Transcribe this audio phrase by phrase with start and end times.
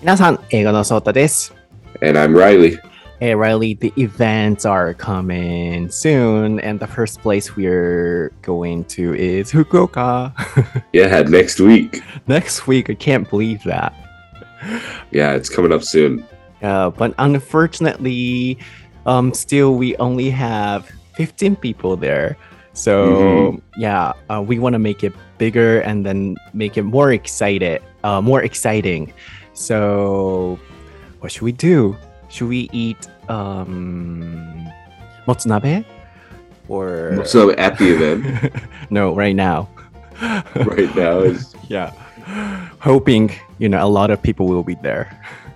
[0.00, 1.54] 皆さん、英語のソータです。
[2.00, 2.78] And I'm Reilly.
[3.20, 9.52] Hey Reilly, the events are coming soon, and the first place we're going to is
[9.52, 10.32] Fukuoka.
[10.94, 12.02] yeah, next week.
[12.26, 13.92] Next week, I can't believe that.
[15.10, 16.24] Yeah, it's coming up soon.
[16.62, 18.56] Yeah, but unfortunately,
[19.04, 22.38] um, still we only have 15 people there.
[22.72, 23.78] So mm-hmm.
[23.78, 28.22] yeah, uh, we want to make it bigger and then make it more excited, uh,
[28.22, 29.12] more exciting.
[29.59, 30.59] So
[31.19, 31.95] what should we do?
[32.29, 32.97] Should we eat
[33.29, 34.67] um,
[35.27, 35.85] motsunabe
[36.67, 38.53] or So at the event
[38.89, 39.15] no?
[39.15, 39.69] Right now.
[40.55, 41.91] right now is yeah,
[42.79, 45.11] hoping you know a lot of people will be there.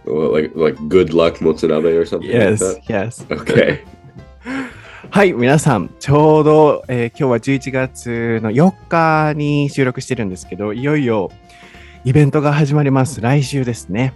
[0.06, 3.24] well, like like good luck Motsunabe or something Yes, like yes.
[3.30, 3.40] that.
[3.40, 3.80] Okay.
[5.12, 11.32] はい、皆さん、ちょうど、えー今日は11月の4日に収録してるんですけど、いよいよ
[12.07, 13.23] イベントが始まります。
[13.23, 14.13] 来週ですね。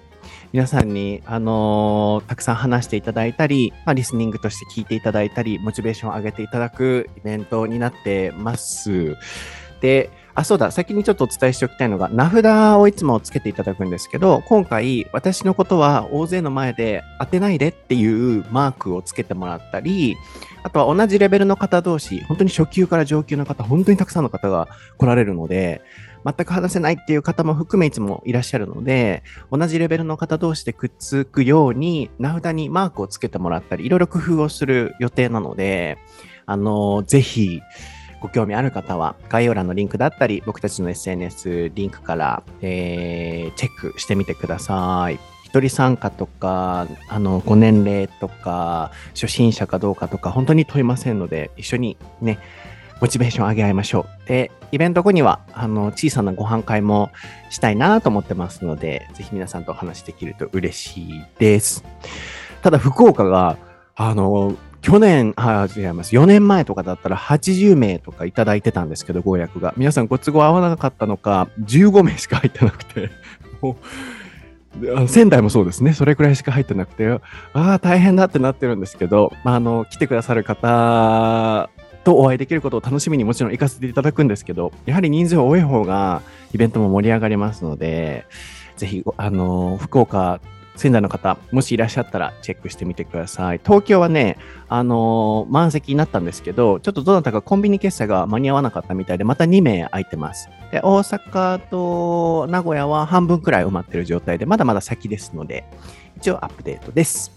[0.52, 9.16] 皆さんに、あのーたくさん話していただいたり、まあ、リスニングとして聞いていただいたり、モチベーションを上げていただくイベントになってます。
[9.80, 20.16] で、あ、そうだ、先にちょっとお伝えしておきたいのが、名札をいつもつけていただくんですけど、今回、私のことは大勢の前で当てないでっていうマークをつけてもらったり、
[20.62, 25.80] あとは同じレベルの方同士、本当に初級から上級の方、本当にたくさんの方が来られるので、
[26.24, 35.98] 全く話せないっていう方も含めいつもいらっしゃるので、同じレベルの方同士でくっつくように、名札にマークをつけてもらったり、いろいろ工夫をする予定なので、
[36.46, 37.60] あの、ぜひ、
[38.20, 45.18] ご興味ある方は、概要欄のリンクだったり、僕たちの SNS リンクから、えーチェックしてみてください。
[45.44, 52.38] 一人参加とか、あの、ご年齢とか、初心者かどうかとか、本当に問いませんので、一緒にね、
[53.00, 54.28] モチベーション上げ合いましょう。
[54.28, 57.10] で、イベント後には、あの、小さなご飯会も
[57.50, 61.84] したいなと思ってますので、ぜひ皆さんとお話できると嬉しいです。
[62.62, 63.56] ただ、福岡が、
[63.94, 66.14] あの、去年、あ、違います。
[66.14, 69.74] 4年前とかだったら80名とかいただいてたんですけど、ご予約が。
[69.76, 73.10] 皆さんご都合合わなかったのか、15名しか入ってなくて、
[73.60, 73.76] も
[74.80, 75.92] う、仙台もそうですね。
[75.92, 77.18] それくらいしか入ってなくて、あ
[77.54, 81.70] あ、大変だってなってるんですけど、まあ、あの、来てくださる方
[82.08, 86.22] とお会いできることを楽しみにもちろん行かせていただくんですけど、やはり人数多い方が
[86.54, 88.24] イベントも盛り上がりますので、
[88.78, 90.40] ぜひ、あの、福岡、
[90.74, 93.60] 仙台の方、もしいらっしゃったらチェックしてみてください。
[93.62, 94.38] 東京はね、
[94.70, 100.48] あのー満席になったんですけど、ちょっとどなたかコンビニ決済が間に合わなかったみたいで、また2名空いてます。
[100.72, 105.64] で、大阪と名古屋は半分くらい埋まってる状態で、まだまだ先ですので、
[106.16, 107.32] 一応アップデートです。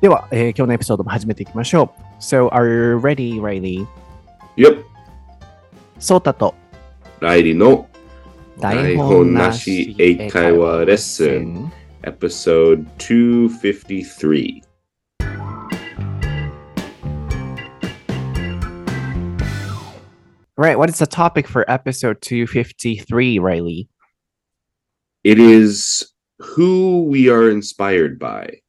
[0.00, 2.05] では、えー今日のエピソードも始めていきましょう。
[2.18, 3.86] So are you ready, Reilly?
[4.56, 4.84] Yep.
[5.98, 6.54] ソータと
[7.20, 7.88] ライリの
[8.60, 11.72] 台本なし英会話レッスン
[12.02, 14.62] Episode 253
[20.58, 23.88] Right, what is the topic for episode 253, Reilly?
[25.22, 28.60] It is who we are inspired by.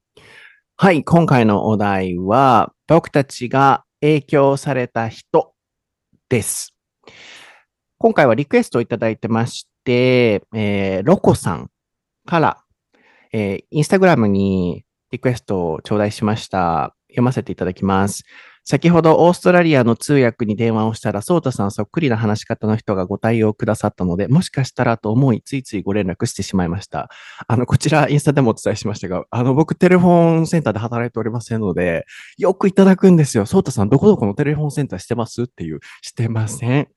[0.79, 5.55] はい、今回のお題は、僕たちが影響された人
[6.29, 6.75] です。
[7.97, 11.71] 今回はリクエストをいただいてまして、えーロコさん
[12.27, 12.63] から、
[13.33, 16.95] えーインスタグラムにリクエストを頂戴しました。
[17.09, 18.23] 読ませていただきます。
[18.69, 27.09] 先ほどオーストラリアの通訳に電話をしたら、ソータさんそっくりな話し方の人がご対応くださったので、もしかしたらと思い、ついついご連絡してしまいました。
[27.47, 32.05] あの、こちら、インスタでもお伝えしましたが、あの、僕、テレフォンセンターで働いておりませんので、
[32.37, 33.45] よくいただくんですよ。
[33.45, 35.43] ソータさん、どこどこのテレフォンセンターしてます？
[35.43, 36.89] っていう、してません。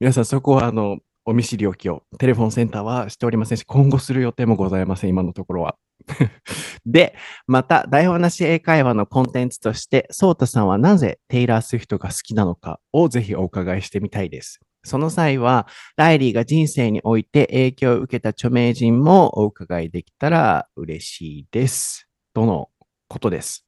[0.00, 5.76] 皆さん、そこは、あの、お見知りおきを、テレフォンセンターはしておりませんし、今後する予定もございません、今のところは。
[6.86, 14.60] で、また、台本なし英会話のコンテンツとして、ソータさんはなぜテイラー・スウィフトが好きなのかをぜひお伺いしてみたいです。
[14.84, 22.08] その際は、ライリーが人生において影響を受けた著名人もお伺いできたら嬉しいです。
[22.32, 22.70] との
[23.08, 23.66] ことです。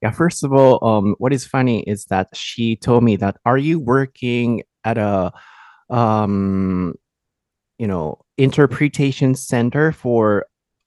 [0.00, 3.58] Yeah, first of all, um, what is funny is that she told me that, are
[3.58, 5.32] you working at a,
[5.90, 6.94] um,
[7.78, 10.46] you know, interpretation center for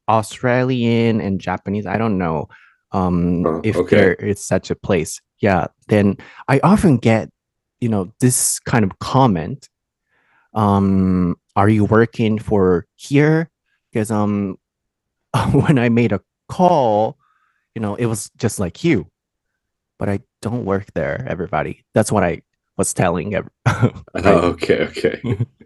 [0.09, 1.85] Australian and Japanese?
[1.85, 2.47] I don't know
[2.91, 3.95] um, Oh, if okay.
[3.95, 5.21] there is such a place.
[5.39, 6.17] Yeah, then
[6.47, 7.29] I often get,
[7.79, 9.69] you know, this kind of comment.
[10.53, 13.49] Um, are you working for here?
[13.91, 14.57] Because um,
[15.51, 17.17] when I made a call,
[17.75, 19.07] you know, it was just like you,
[19.97, 21.25] but I don't work there.
[21.27, 22.41] Everybody, that's what I
[22.77, 23.33] was telling.
[23.35, 23.49] ev-
[24.15, 25.21] Oh, okay, okay.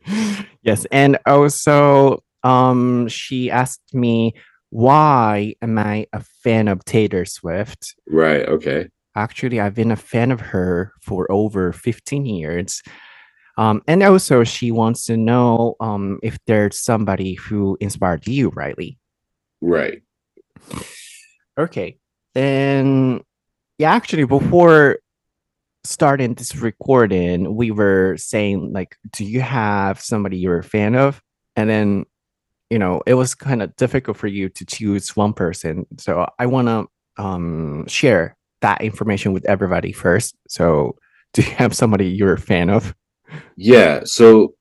[0.62, 4.36] yes, and also um, she asked me,
[4.69, 7.95] why am I a fan of Taylor Swift?
[8.07, 8.47] Right.
[8.47, 8.89] Okay.
[9.15, 12.83] Actually, I've been a fan of her for over 15 years.
[13.57, 19.00] Um, and also, she wants to know um, if there's somebody who inspired you, Reilly.
[19.62, 20.03] Right.
[21.57, 21.98] Okay.
[22.33, 23.21] Then,
[23.80, 25.00] yeah, actually, before
[25.86, 31.21] starting this recording, we were saying, like, do you have somebody you're a fan of?
[31.56, 32.06] And then,
[32.75, 35.86] you know, it was kind of difficult for you to choose one person.
[35.98, 40.36] So I want to um, share that information with everybody first.
[40.50, 40.98] So,
[41.33, 42.94] do you have somebody you're a fan of?
[43.56, 44.01] Yeah.
[44.04, 44.56] So,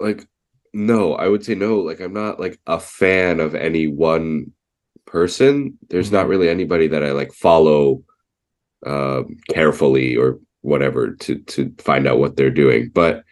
[0.00, 0.26] like,
[0.72, 1.78] no, I would say no.
[1.78, 4.52] Like, I'm not like a fan of any one
[5.06, 5.78] person.
[5.88, 6.30] There's not Mhm.
[6.30, 8.02] really anybody that I like follow
[8.86, 12.90] um carefully or whatever to to find out what they're doing.
[12.92, 13.22] But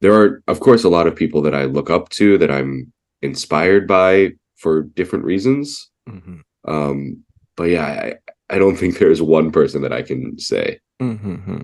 [0.00, 2.92] there are, of course, a lot of people that I look up to that I'm
[3.26, 5.90] inspired by for different reasons.
[6.08, 6.40] Mhm.
[6.66, 7.22] Um,
[7.56, 8.14] but yeah, I,
[8.54, 10.80] I don't think there's one person that I can say.
[11.02, 11.60] Mm-hmm.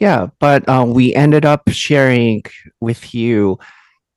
[0.00, 2.42] Yeah, but uh, we ended up sharing
[2.80, 3.58] with you,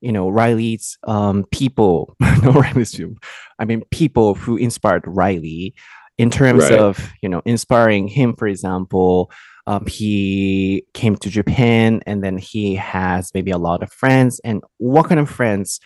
[0.00, 3.16] you know, Reilly's um, people, no Reilly's people.
[3.58, 5.74] I mean, people who inspired Reilly
[6.18, 6.78] in terms Right.
[6.78, 9.30] of, you know, inspiring him, for example.
[9.66, 14.40] Um, he came to Japan and then he has maybe a lot of friends.
[14.42, 15.78] And what kind of friends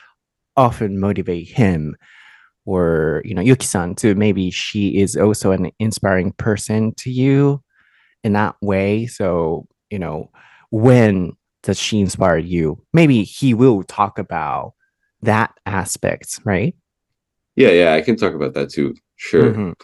[0.56, 1.96] often motivate him?
[2.64, 7.62] Or, you know, Yuki-san too, maybe she is also an inspiring person to you
[8.22, 9.06] in that way.
[9.06, 10.30] So, you know,
[10.70, 11.32] when
[11.62, 12.80] does she inspire you?
[12.92, 14.74] Maybe he will talk about
[15.22, 16.74] that aspect, right?
[17.56, 18.94] Yeah, yeah, I can talk about that too.
[19.16, 19.52] Sure.
[19.52, 19.74] Mhm.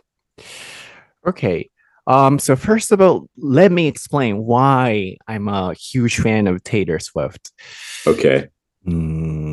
[1.27, 1.71] Okay.
[2.07, 6.99] Um, so first of all, let me explain why I'm a huge fan of Taylor
[6.99, 7.53] Swift.
[8.07, 8.49] Okay.
[8.87, 9.48] Mm,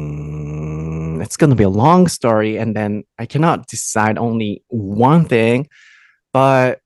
[1.26, 5.68] it's going to be a long story, and then I cannot decide only one thing,
[6.32, 6.80] but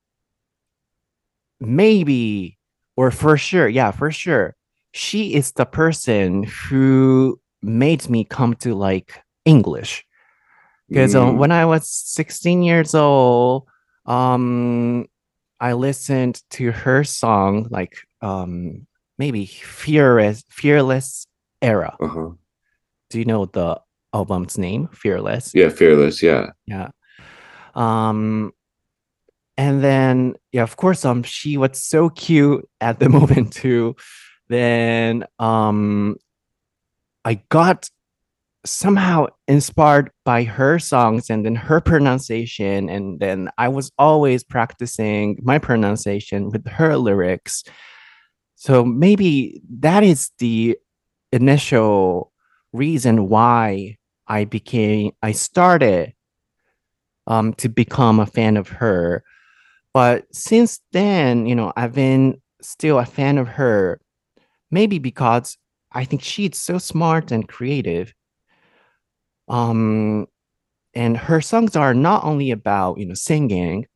[1.60, 2.58] maybe,
[2.96, 4.56] or for sure, yeah, for sure,
[4.92, 10.04] she is the person who made me come to like English.
[10.88, 13.68] Because um, Mm, when I was 16 years old,
[14.06, 15.06] um,
[15.60, 18.86] I listened to her song, like um,
[19.18, 21.26] maybe Fearless, Fearless
[21.62, 21.94] Era.
[22.00, 22.30] uh-huh.
[23.10, 23.80] Do you know the
[24.12, 24.88] album's name?
[24.92, 25.52] Fearless.
[25.54, 26.22] Yeah, fearless.
[26.22, 26.50] Yeah.
[26.66, 26.88] Yeah.
[27.74, 28.52] Um,
[29.56, 33.96] and then yeah, of course, um, she was so cute at the moment too.
[34.48, 36.16] Then um,
[37.24, 37.90] I got
[38.64, 45.38] somehow inspired by her songs and then her pronunciation, and then I was always practicing
[45.42, 47.62] my pronunciation with her lyrics.
[48.56, 50.76] So maybe that is the
[51.32, 52.32] initial
[52.72, 53.98] reason why
[54.30, 56.14] I became I started
[57.26, 59.24] um to become a fan of her.
[59.94, 64.00] But since then, you know, I've been still a fan of her,
[64.70, 65.58] maybe because
[65.92, 68.14] I think she's so smart and creative.
[69.48, 70.26] Um,
[70.94, 73.86] and her songs are not only about, you know, singing.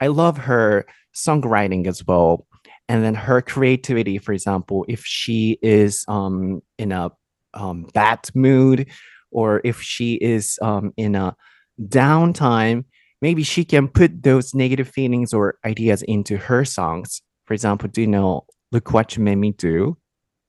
[0.00, 2.46] I love her songwriting as well.
[2.88, 7.10] And then her creativity, for example, if she is um in a
[7.54, 8.88] um bad mood
[9.34, 11.36] or if she is um in a
[11.80, 12.84] downtime,
[13.20, 17.20] maybe she can put those negative feelings or ideas into her songs.
[17.46, 19.96] For example, do you know Look What You Made Me Do?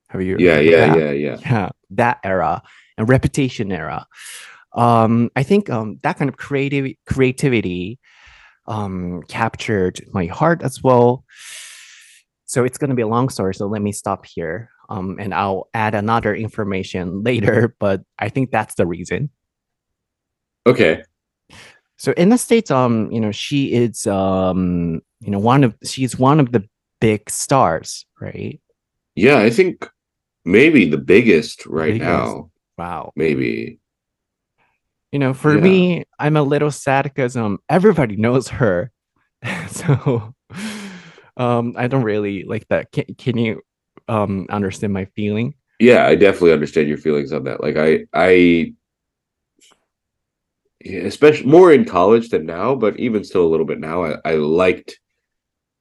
[0.09, 0.97] Have you Yeah, yeah, that?
[0.97, 1.37] yeah, yeah.
[1.41, 2.61] yeah that era
[2.97, 4.05] and reputation era
[4.75, 7.99] um i think um that kind of creative creativity
[8.67, 11.23] um captured my heart as well
[12.45, 15.33] so it's going to be a long story so let me stop here um and
[15.33, 19.29] i'll add another information later but i think that's the reason
[20.67, 21.03] Okay.
[21.97, 26.17] so in the states um you know she is um you know one of she's
[26.17, 26.67] one of the
[27.01, 28.59] big stars right
[29.15, 29.87] Yeah, I think
[30.43, 32.09] maybe the biggest right Biggest.
[32.09, 32.49] now.
[32.77, 33.79] wow Maybe.
[35.11, 35.61] you know for Yeah.
[35.61, 38.91] me i'm a little sad because um everybody knows her
[39.69, 40.33] so
[41.37, 43.61] um i don't really like that can, can you
[44.07, 47.61] um understand my feeling Yeah, I definitely understand your feelings on that.
[47.61, 48.73] Like I I
[50.85, 54.35] especially more in college than now, but even still a little bit now, I, I
[54.35, 54.99] liked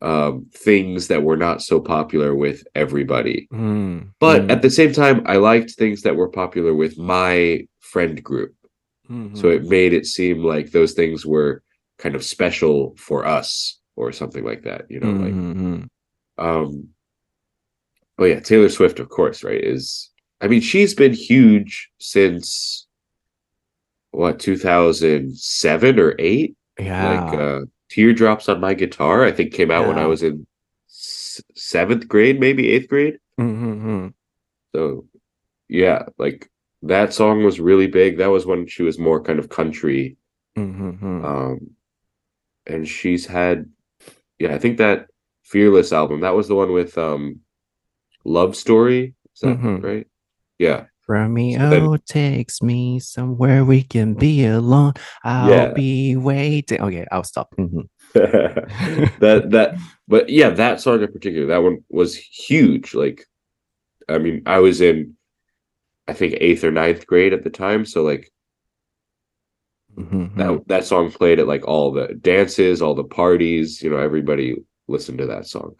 [0.02, 3.48] um things that were not so popular with everybody.
[3.52, 7.66] Mm, But mm, at the same time, I liked things that were popular with my
[7.80, 8.54] friend group.
[9.10, 11.62] mhm, So it made it seem like those things were
[11.98, 15.88] kind of special for us or something like that, you know, like mhm, mhm.
[16.38, 16.88] um
[18.18, 19.62] oh yeah, Taylor Swift, of course, right?
[19.62, 22.86] Is I mean, she's been huge since
[24.14, 29.82] what 2007 or 8 yeah like uh teardrops on my guitar i think came out
[29.82, 29.88] yeah.
[29.88, 30.46] when i was in
[30.88, 33.72] s- seventh grade maybe eighth grade mm-hmm.
[33.82, 34.08] Hmm.
[34.74, 35.06] so
[35.68, 36.48] yeah like
[36.82, 40.16] that song was really big that was when she was more kind of country
[40.56, 40.90] mm-hmm.
[40.90, 41.24] Hmm.
[41.24, 41.70] um
[42.66, 43.68] and she's had
[44.38, 45.06] yeah i think that
[45.42, 47.40] fearless album that was the one with um
[48.24, 49.14] love story.
[49.34, 49.84] Is that mm-hmm.
[49.84, 50.06] right?
[50.58, 50.86] Yeah.
[51.06, 54.94] Romeo so then, takes me somewhere we can be alone.
[55.22, 55.72] I'll yeah.
[55.72, 56.80] be waiting.
[56.80, 57.54] Oh, okay, I'll stop.
[57.58, 57.80] Mm-hmm.
[58.14, 59.76] that that
[60.08, 62.94] but yeah, that song in particular, that one was huge.
[62.94, 63.26] Like,
[64.08, 65.16] I mean, I was in
[66.08, 68.30] I think eighth or ninth grade at the time, so like
[69.96, 70.38] mm-hmm.
[70.38, 73.82] that that song played at like all the dances, all the parties.
[73.82, 74.56] You know, everybody
[74.88, 75.74] listened to that song.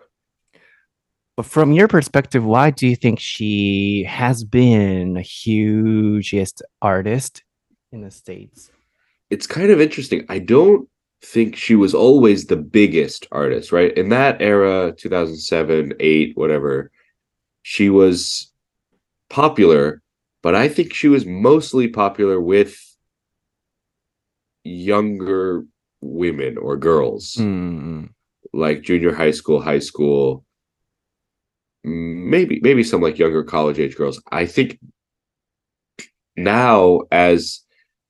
[1.37, 7.43] But from your perspective, why do you think she has been a hugest artist
[7.91, 8.71] in the States?
[9.31, 10.25] It's kind of interesting.
[10.29, 10.89] I don't
[11.23, 13.97] think she was always the biggest artist, right?
[13.97, 16.93] In that era, 2007, 8, whatever,
[17.63, 18.53] she was
[19.29, 20.03] popular,
[20.43, 22.79] but I think she was mostly popular with
[24.63, 25.65] younger
[26.01, 28.09] women or girls, mm.
[28.53, 30.45] like junior high school, high school
[31.85, 34.21] maybe maybe some like younger college age girls.
[34.33, 34.79] I think
[36.37, 37.61] now as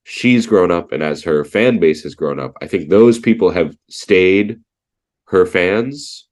[0.05, 3.51] she's grown up and as her fan base has grown up i think those people
[3.51, 4.59] have stayed
[5.29, 6.29] her fans.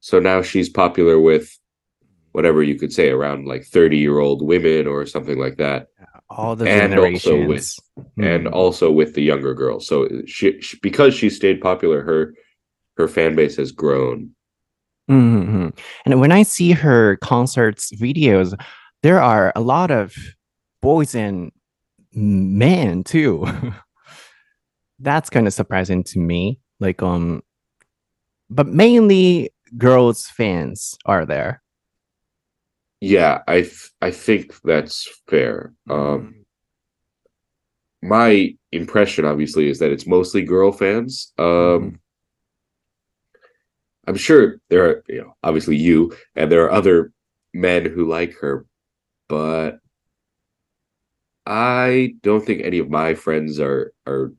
[0.00, 1.58] So now she's popular with
[2.32, 5.88] whatever you could say around like 30 year old women or something like that.
[6.28, 7.80] All the And also with- generations.
[8.18, 8.52] and Mm.
[8.52, 9.86] also with the younger girls.
[9.88, 12.34] So she, she because she stayed popular her
[12.98, 14.35] her fan base has grown
[15.10, 15.68] Mm-hmm.
[16.04, 18.58] And when I see her concerts videos,
[19.02, 20.14] there are a lot of
[20.82, 21.52] boys and
[22.12, 23.46] men too.
[24.98, 26.58] That's kind of surprising to me.
[26.80, 27.42] Like um
[28.50, 31.62] but mainly girls fans are there.
[33.00, 35.72] Yeah, I th- I think that's fair.
[35.88, 36.44] Um,
[38.02, 41.32] my impression, obviously, is that it's mostly girl fans.
[41.38, 41.98] Um, Mhm.
[44.06, 47.12] I'm sure there are, you know, obviously you and there are other
[47.52, 48.66] men who like her,
[49.28, 49.78] but
[51.46, 54.32] I don't think any of my friends are are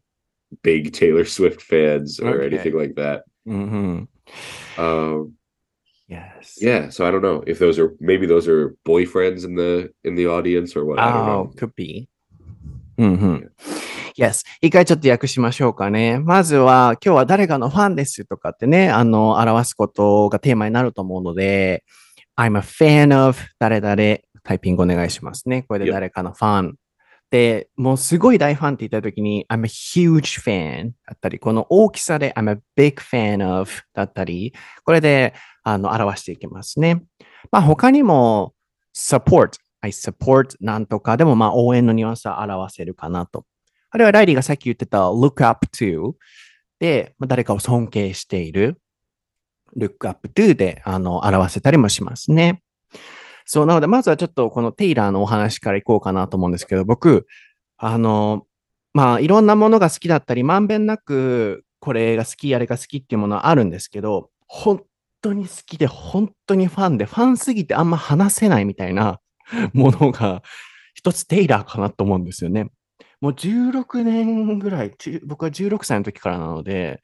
[0.64, 2.56] big Taylor Swift fans or okay.
[2.56, 3.24] anything like that.
[3.48, 4.04] Mm-hmm.
[4.82, 5.34] Um,
[6.08, 6.58] yes.
[6.60, 6.90] Yeah.
[6.90, 10.28] So I don't know if those are maybe those are boyfriends in the in the
[10.28, 11.00] audience or what.
[11.00, 11.54] Oh, I don't oh, know.
[11.56, 12.08] could be.
[12.98, 13.38] Mm-hmm.
[13.44, 13.77] Yeah.
[14.18, 14.44] Yes.
[14.62, 16.18] 一回ちょっと訳しましょうかね。
[16.18, 21.84] まずは、今日は誰かのファンですとかってね、あの、表すことがテーマになると思うので、
[22.36, 23.96] I'm a fan of 誰々、
[24.44, 25.64] タイピングお願いしますね。
[25.64, 26.76] これで.誰かのファン。
[27.30, 34.52] で、もうすごい大ファンって言ったときに、I'm a huge fan だったり、この大きさで I'm a big fan of だったり、
[34.84, 37.04] これで、あの、表していきますね。
[37.52, 38.56] まあ、他にも、
[38.96, 43.46] support I support なんとかでもまあ応援のニュアンスは表せるかなと。
[43.90, 46.14] あるいはライリーがさっき言ってた look up to
[46.80, 48.80] で、まあ、誰かを尊敬している
[49.78, 52.62] look up to であの表せたりもしますね。
[53.46, 57.26] そう、なのでまずはちょっとこのテイラーのお話からいこうかなと思うんですけど、僕、
[57.78, 58.46] あの、
[58.94, 64.84] まあいろんなものが好きだったり、まんべんなくこれが好き、あれが好きっていうものはあるんですけど、本
[65.22, 69.20] 当に好きで、本当にファンで、ファンすぎてあんま話せないみたいな
[69.74, 70.44] ものが
[70.94, 72.70] 一つテイラーかなと思うんですよね。
[73.22, 74.94] もう16年ぐらい、
[75.26, 77.02] 僕は16歳の時からなので、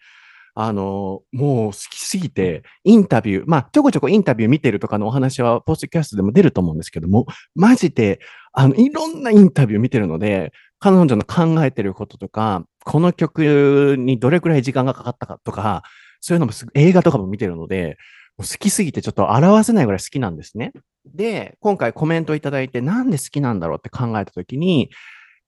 [0.55, 8.19] あの、もう好きすぎて、インタビュー、まあ、ちょこちょこインタビュー見てるとかのお話は、ポストキャストでも出ると思うんですけども、マジで、
[8.51, 15.81] あの、いろんなインタビュー見てるので、彼女の考えてることとか、この曲にどれくらい時間がかかったかとか、
[16.19, 17.97] そういうのも映画とかも見てるので、
[18.37, 20.71] 好きすぎてちょっと表せないぐらい好きなんですね。
[21.05, 24.89] で、今回コメントいただいて、なんで好きなんだろうって考えたときに、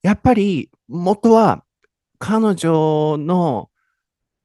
[0.05, 1.63] やっぱり元は
[2.19, 3.71] 彼女の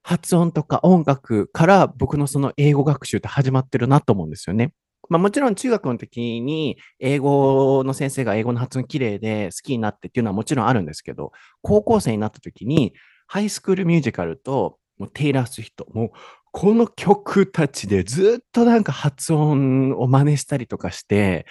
[0.02, 4.72] 発音とか音楽から僕のその英語学習って始まってるなと思うんですよね。
[5.10, 12.94] まあもちろん中学の時に英語の先生が英語の発音綺麗で好きになってっていうのはもちろんあるんですけど、高校生になった時に
[13.26, 16.10] ハイスクールミュージカルともうテイラー・スウィフト、もう
[16.52, 21.44] この曲たちでずっとなんか発音を真似したりとかして、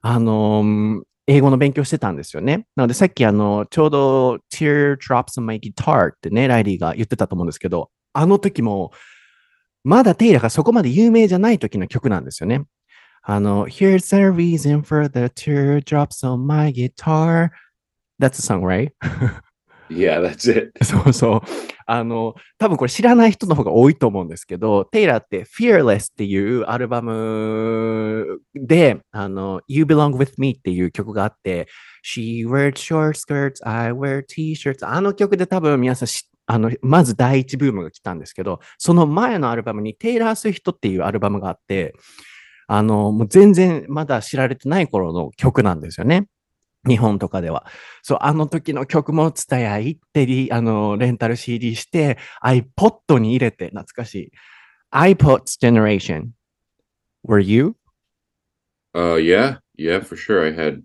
[0.00, 2.66] あのー英語の勉強してたんですよね。
[2.76, 8.92] なのでさっきあの、ちょうど Teardrops on My Guitar ってね、ライリーが言ってたと思うんですけど、あの時も、
[9.84, 12.64] まだテイラーがそこまで有名じゃない時の曲なんですよね。
[13.22, 17.50] あの、Here's a reason for the teardrops on my guitar
[18.22, 18.92] That's the song, right?
[19.96, 20.72] Yeah, that's it.
[20.84, 21.40] そうそう。
[21.86, 31.68] あの、多分これ知らない人の方が多いと思うんですけど、テイラーって Fearless っていうアルバムで、あの、You Belong With Me っていう曲があって、
[32.04, 41.94] She wears short skirts, I wear t-shirts あの曲で多分皆さん知あの、まず第一ブームが来たんですけど、その前のアルバムにテイラー・スウィフトっていうアルバムがあって、
[42.66, 46.26] あの、もう全然まだ知られてない頃の曲なんですよね。
[46.86, 47.66] 日本とかでは。
[48.02, 52.18] そう、あの時の曲も伝え合いってリ、あの、レンタル CD して
[53.18, 54.32] に入れて、懐かしい。
[54.92, 56.32] iPod's generation.
[57.26, 57.76] Were you?
[58.94, 60.44] Uh, yeah, yeah, for sure.
[60.44, 60.82] I had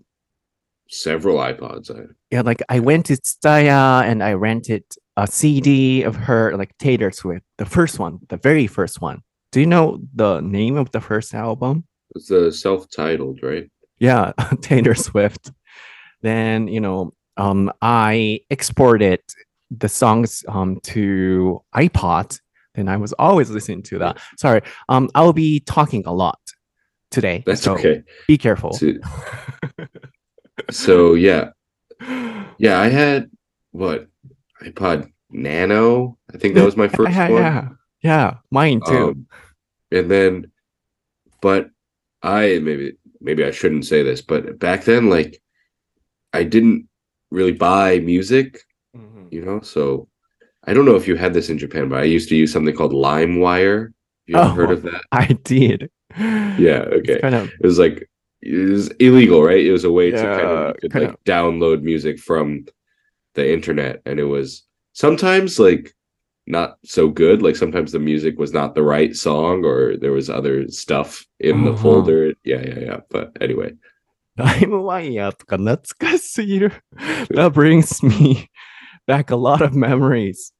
[0.88, 1.90] several iPods.
[1.90, 2.06] I...
[2.30, 4.84] Yeah, like I went to Tsutaya and I rented
[5.16, 9.22] a CD of her, like Taylor Swift, the first one, the very first one.
[9.50, 11.84] Do you know the name of the first album?
[12.14, 13.70] It's uh, the self titled, right?
[13.98, 15.52] Yeah, Taylor Swift.
[16.22, 19.20] Then, you know, um, I exported
[19.70, 22.40] the songs um, to iPod.
[22.74, 24.18] Then I was always listening to that.
[24.38, 26.38] Sorry, um, I'll be talking a lot
[27.10, 27.42] today.
[27.46, 28.02] That's so okay.
[28.26, 28.72] Be careful.
[28.72, 28.92] So,
[30.70, 31.50] so yeah,
[32.58, 32.80] yeah.
[32.80, 33.30] I had
[33.72, 34.08] what
[34.62, 36.18] iPod Nano.
[36.32, 37.42] I think that was my first yeah, one.
[37.42, 37.68] yeah,
[38.02, 39.08] yeah, mine too.
[39.08, 39.26] Um,
[39.90, 40.52] and then,
[41.40, 41.70] but
[42.22, 45.40] I maybe maybe I shouldn't say this, but back then, like,
[46.32, 46.88] I didn't
[47.30, 48.60] really buy music,
[48.96, 49.28] Mhm.
[49.30, 49.60] you know.
[49.60, 50.08] So
[50.64, 52.74] I don't know if you had this in Japan, but I used to use something
[52.74, 53.92] called LimeWire.
[54.26, 54.72] You ever heard Oh.
[54.74, 55.02] of that?
[55.12, 55.90] I did.
[56.18, 56.84] Yeah.
[56.98, 57.20] Okay.
[57.20, 58.08] kind of It was like
[58.42, 59.64] it was illegal, right?
[59.64, 62.66] It was a way to kind of could kind like download music from
[63.34, 65.92] the internet, and it was sometimes like
[66.46, 67.42] not so good.
[67.42, 71.64] Like sometimes the music was not the right song, or there was other stuff in
[71.64, 71.82] the Uh-huh.
[71.82, 72.32] folder.
[72.44, 73.00] Yeah, yeah, yeah.
[73.10, 73.72] But anyway,
[74.37, 76.71] ラ イムワイヤーとか懐かしすぎる。
[77.35, 78.49] That brings me
[79.07, 80.51] back a lot of memories.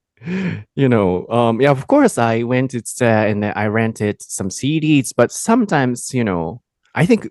[0.76, 5.12] You know, um, yeah, of course, I went to uh, and I rented some CDs,
[5.16, 6.62] but sometimes, you know,
[6.96, 7.30] I think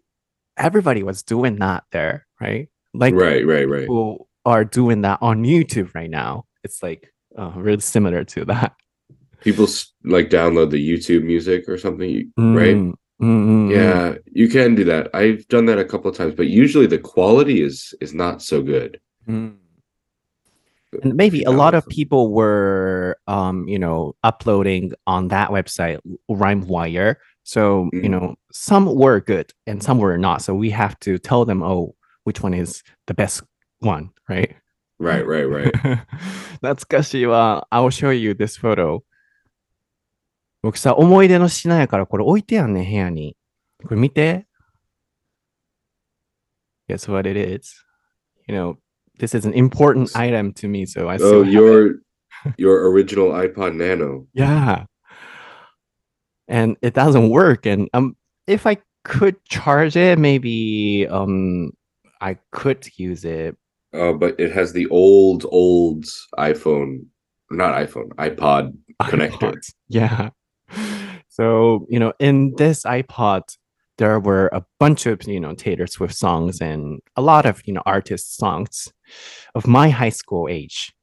[0.58, 2.68] everybody was doing that there, right?
[2.92, 3.82] Like right, right, right.
[3.82, 6.44] people are doing that on YouTube right now.
[6.64, 8.74] It's like uh, really similar to that.
[9.40, 12.76] People s- like download the YouTube music or something, you- right?
[12.76, 13.71] Mm, Mm-hmm.
[13.71, 15.09] Yeah, you can do that.
[15.15, 18.61] I've done that a couple of times, but usually the quality is is not so
[18.61, 18.99] good.
[19.27, 19.57] Mm.
[21.03, 25.99] And maybe a lot of people were, um, you know, uploading on that website,
[26.29, 27.15] LimeWire.
[27.43, 28.03] So mm.
[28.03, 30.43] you know, some were good and some were not.
[30.43, 33.41] So we have to tell them, oh, which one is the best
[33.79, 34.55] one, right?
[34.99, 35.99] Right, right, right.
[36.61, 39.03] That's because Uh, I will show you this photo.
[40.62, 43.36] 僕さ、思い出の品やからこれ置いてやんねん、部屋に。
[43.84, 44.46] これ見て。
[46.88, 47.72] Guess what it is?
[48.48, 48.76] You know,
[49.18, 51.52] this is an important item to me, so I Oh, still have it.
[51.52, 51.94] your
[52.58, 54.26] your original iPod Nano.
[54.34, 54.86] Yeah.
[56.48, 57.66] And it doesn't work.
[57.66, 61.72] And um if I could charge it, maybe um
[62.20, 63.56] I could use it.
[63.92, 66.04] Uh, but it has the old old
[66.38, 67.06] iPhone,
[67.50, 68.72] not iPhone, iPod
[69.02, 69.52] connector.
[69.54, 69.72] iPods.
[69.88, 70.30] Yeah.
[71.37, 73.43] So, you know, in this iPod,
[73.99, 77.73] there were a bunch of, you know, Taylor Swift songs and a lot of, you
[77.73, 78.91] know, artist songs
[79.53, 80.93] of my high school age.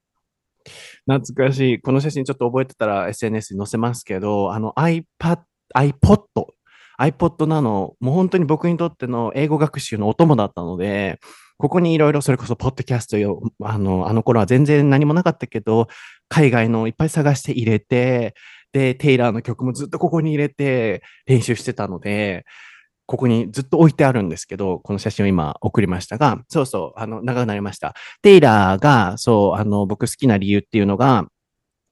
[1.07, 1.81] 懐かしい。
[1.81, 5.05] この写真ちょっと覚えてたら SNS に載せますけど、あの iPad、
[5.77, 6.25] iPod、
[6.99, 11.21] iPod なの、もう本当に僕にとっての英語学習のお供だったので、
[11.59, 15.87] ここにいろいろそれこそポッドキャストよ、あの、あの頃は全然何もなかったけど、
[16.29, 18.35] 海外のいっぱい探して入れて、
[18.75, 22.45] で、テイラーの曲もずっとここに入れて練習してたので、
[23.07, 27.95] ここにずっと置いてあるんですけど、この写真を今送りましたが、そうそう、あの、長くなりました。
[28.21, 31.27] テイラーが、そう、あの、僕好きな理由っていうのが、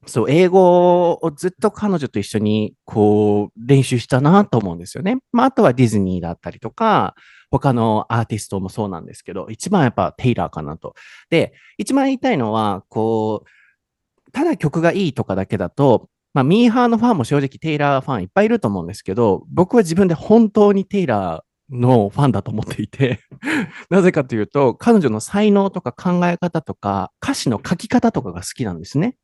[0.05, 5.19] そう、英語をずっと彼女と一緒に、こう、練習したなと思うんですよね。
[5.31, 7.15] まあ、あとはディズニーだったりとか、
[7.49, 10.95] 他のアーティストもそうなんですけど、一番やっぱテイラーかなと。
[11.29, 23.19] で、一番言いたいのは、こう、ただ曲がいいとかだけだと、まあ、ミーハーのファンも正直テイラーファンいっぱいいると思うんですけど、僕は自分で本当にテイラーのファンだと思っていて、
[23.89, 29.15] なぜかというと、彼女の才能とか考え方とか、歌詞の書き方とかが好きなんですね。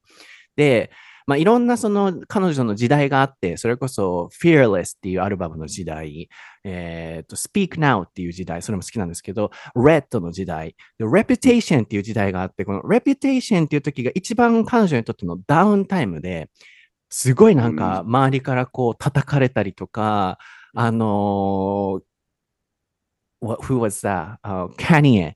[0.56, 0.92] で、
[1.26, 6.28] まあ、いろんなその彼女の時代があって、それこそ Fearless っていうアルバムの時代、
[6.64, 16.50] えっ、と Speak Now っていう時代、それも好きなんですけど、Red の時代、Reputation っていう時代があって、この Reputation っていう時が一番彼女にとってのダウンタイムで、
[17.10, 20.38] すごいなんか周りからこう叩かれたりとか、
[20.74, 22.04] あのー
[23.42, 24.38] who was that?
[24.42, 25.34] あ Kanye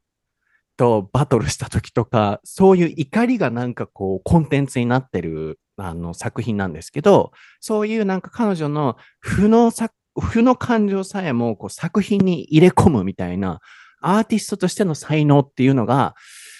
[0.75, 13.61] ととバトルした時とか、そういう怒りがなんかこうコンテンツになってるあの作品なんですけど、そういうなんか彼女の負の作負の感情さえもこう作品に入れ込むみたいな
[14.01, 16.15] アーティストとしての才能っていうのが、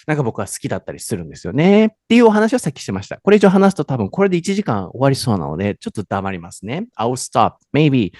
[0.07, 1.87] なんか僕は好きだったりするんですよね。
[1.87, 3.19] っていうお話をさっきしてました。
[3.19, 6.87] これ以上話すと多分これで1時間終わりそうなので、ちょっと黙りますね。
[6.99, 7.57] I'll stop.
[7.75, 8.13] Maybe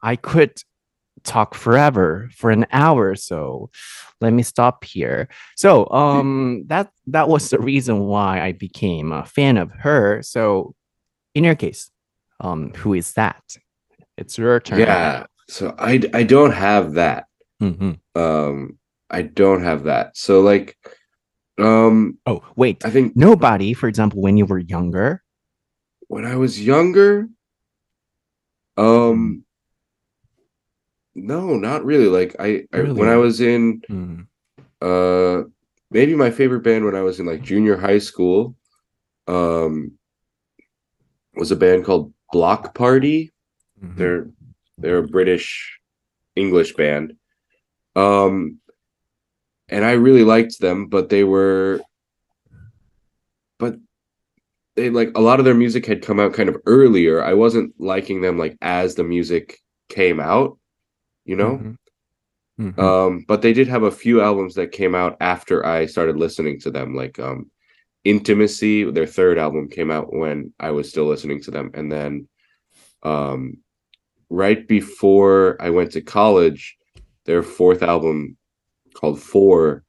[0.00, 0.52] I could
[1.22, 3.70] talk forever for an hour or so.
[4.20, 5.28] Let me stop here.
[5.56, 10.22] So, um, that that was the reason why I became a fan of her.
[10.22, 10.74] So,
[11.34, 11.90] in your case,
[12.40, 13.42] um, who is that?
[14.16, 14.80] It's your turn.
[14.80, 15.26] Yeah.
[15.48, 17.26] So I I don't have that.
[17.62, 17.98] Mhm.
[18.14, 18.78] Um
[19.10, 20.16] I don't have that.
[20.16, 20.76] So like
[21.61, 22.83] um Oh, wait.
[22.85, 25.23] I think Nobody, for example, when you were younger.
[26.07, 27.27] when I was younger
[28.77, 29.45] um
[31.13, 32.07] no, not really.
[32.07, 34.27] Like I, I when I was in Mm,
[34.81, 35.43] uh
[35.91, 38.55] maybe my favorite band when I was in like junior high school
[39.27, 39.97] um
[41.35, 43.31] was a band called Bloc Party.
[43.83, 43.97] mhm.
[43.97, 44.29] They're
[44.77, 45.79] they're a British
[46.35, 47.13] English band.
[47.95, 48.60] Um
[49.71, 51.81] and I really liked them, but they were
[53.57, 53.75] but
[54.75, 57.23] they like a lot of their music had come out kind of earlier.
[57.23, 60.57] I wasn't liking them like as the music came out,
[61.25, 61.57] you know?
[61.57, 61.77] Mhm.
[62.59, 62.79] Mhm.
[62.79, 66.59] Um, but they did have a few albums that came out after I started listening
[66.61, 67.49] to them, like um
[68.03, 71.71] Intimacy, their third album came out when I was still listening to them.
[71.75, 72.27] And then
[73.03, 73.57] um
[74.29, 76.77] right before I went to college,
[77.25, 78.37] their fourth album
[78.93, 79.83] called Four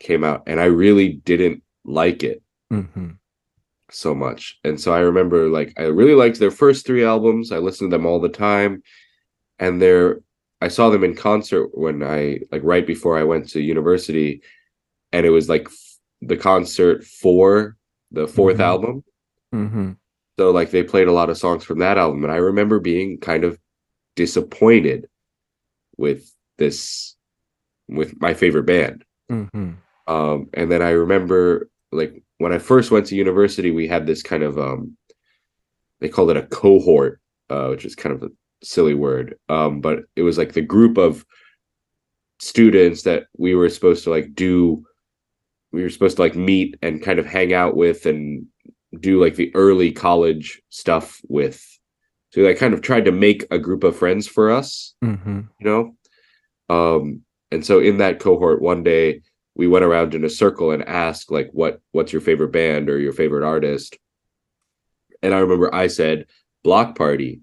[0.00, 3.18] came out, and I really didn't like it Mhm.
[3.90, 4.58] so much.
[4.64, 7.52] And so I remember like I really liked their first three albums.
[7.52, 8.82] I listened to them all the time.
[9.58, 10.20] And their
[10.60, 14.42] I saw them in concert when I like right before I went to university
[15.12, 17.76] and it was like f- the concert for
[18.10, 18.60] the 4th Mhm.
[18.60, 19.04] album.
[19.54, 19.96] Mhm.
[20.38, 23.18] So like they played a lot of songs from that album and I remember being
[23.18, 23.58] kind of
[24.16, 25.08] disappointed
[25.98, 27.15] with this
[27.88, 29.04] with my favorite band.
[29.30, 29.76] Mhm.
[30.06, 34.22] Um, and then I remember like when I first went to university, we had this
[34.22, 34.96] kind of um,
[36.00, 37.20] they called it a cohort,
[37.50, 38.30] uh, which is kind of a
[38.62, 39.36] silly word.
[39.48, 41.24] Um, but it was like the group of
[42.40, 44.84] students that we were supposed to like do.
[45.72, 48.46] We were supposed to like meet and kind of hang out with and
[49.00, 51.62] do like the early college stuff with.
[52.32, 55.48] So they kind of tried to make a group of friends for us Mhm.
[55.60, 55.96] you know
[56.68, 59.22] um and so in that cohort one day
[59.54, 62.98] we went around in a circle and asked like what what's your favorite band or
[62.98, 63.96] your favorite artist?
[65.22, 66.26] And i remember i said
[66.62, 67.40] Bloc Party.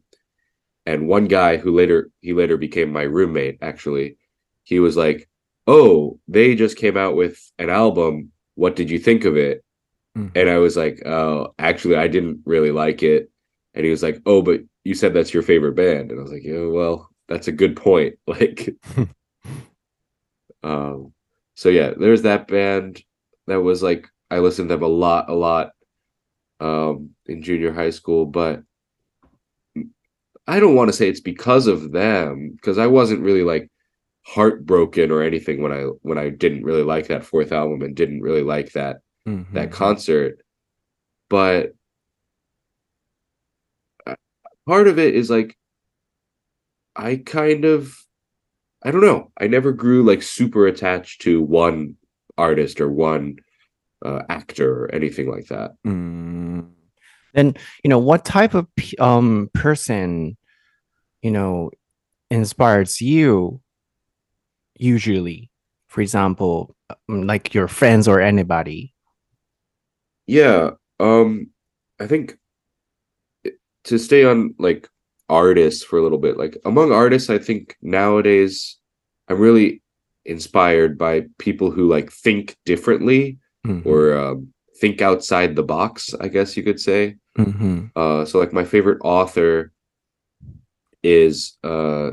[0.85, 4.17] And one guy who later he later became my roommate actually
[4.63, 5.29] he was like
[5.65, 8.31] oh they just came out with an album.
[8.55, 9.63] What did you think of it?
[10.17, 10.31] Mhm.
[10.35, 13.31] and i was like oh actually i didn't really like it.
[13.73, 16.11] And he was like oh but you said that's your favorite band.
[16.11, 18.15] And i was like yeah well that's a good point.
[18.27, 18.75] Like
[20.63, 21.13] um
[21.55, 23.01] so yeah there's that band
[23.47, 25.71] that was like i listened to them a lot a lot
[26.59, 28.63] um in junior high school but
[30.47, 33.69] i don't want to say it's because of them because i wasn't really like
[34.25, 38.21] heartbroken or anything when i when i didn't really like that fourth album and didn't
[38.21, 38.97] really like that
[39.51, 39.71] that Mhm.
[39.71, 40.39] concert
[41.29, 41.73] but
[44.65, 45.57] part of it is like
[46.95, 47.93] i kind of
[48.85, 51.95] i don't know i never grew like super attached to one
[52.37, 53.35] artist or one
[54.05, 56.69] uh, actor or anything like that Mm.
[57.33, 58.67] Then, you know, what type of
[58.99, 60.37] um person,
[61.23, 61.71] you know,
[62.29, 63.59] inspires you
[64.77, 65.49] usually?
[65.87, 66.75] For example,
[67.09, 68.93] um, like your friends or anybody.
[70.27, 71.49] yeah um
[71.99, 72.37] i think
[73.83, 74.87] to stay on like
[75.41, 78.53] artists for a little bit like among artists i think nowadays
[79.27, 79.81] i'm really
[80.35, 81.13] inspired by
[81.45, 83.21] people who like think differently
[83.65, 83.81] Mhm.
[83.91, 84.37] or um,
[84.81, 85.93] think outside the box
[86.25, 87.01] i guess you could say
[87.37, 87.89] Mhm.
[88.01, 89.53] uh so like my favorite author
[91.03, 92.11] is uh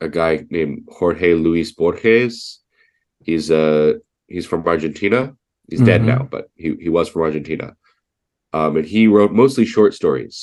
[0.00, 2.60] a guy named jorge luis borges
[3.26, 3.92] he's uh
[4.32, 5.20] he's from argentina
[5.70, 6.06] he's dead Mhm.
[6.12, 7.68] now but he, he was from argentina
[8.52, 10.36] um and he wrote mostly short stories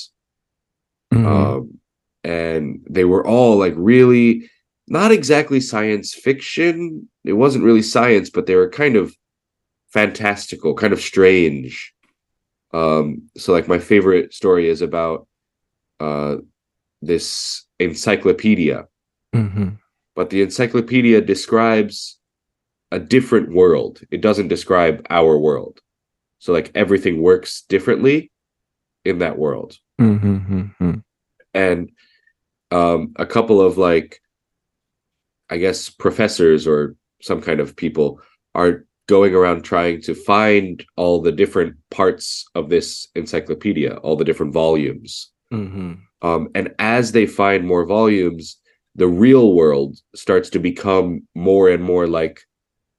[1.14, 1.26] Mhm.
[1.34, 1.78] um
[2.24, 4.50] and they were all like really
[4.88, 7.08] not exactly science fiction.
[7.24, 9.14] It wasn't really science, but they were kind of
[9.92, 11.92] fantastical, kind of strange.
[12.72, 15.26] Um, so like my favorite story is about
[16.00, 16.36] uh,
[17.00, 18.86] this encyclopedia,
[19.34, 19.70] mm-hmm.
[20.16, 22.18] but the encyclopedia describes
[22.90, 24.00] a different world.
[24.10, 25.80] It doesn't describe our world.
[26.38, 28.30] So like everything works differently
[29.04, 29.78] in that world.
[30.00, 30.36] Mm-hmm.
[30.56, 30.98] mm-hmm.
[31.54, 31.90] And
[32.72, 34.20] um, a couple of like,
[35.50, 38.20] I guess, professors or some kind of people
[38.54, 44.24] are going around trying to find all the different parts of this encyclopedia, all the
[44.24, 45.30] different volumes.
[45.52, 45.94] Mm-hmm.
[46.22, 48.56] Um, and as they find more volumes,
[48.94, 52.40] the real world starts to become more and more like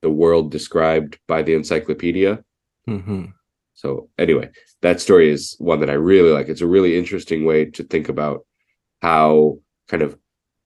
[0.02, 2.44] the world described by the encyclopedia.
[2.88, 3.26] Mm-hmm.
[3.74, 4.50] So, anyway,
[4.82, 6.48] that story is one that I really like.
[6.48, 8.46] It's a really interesting way to think about
[9.02, 9.58] how
[9.88, 10.18] kind of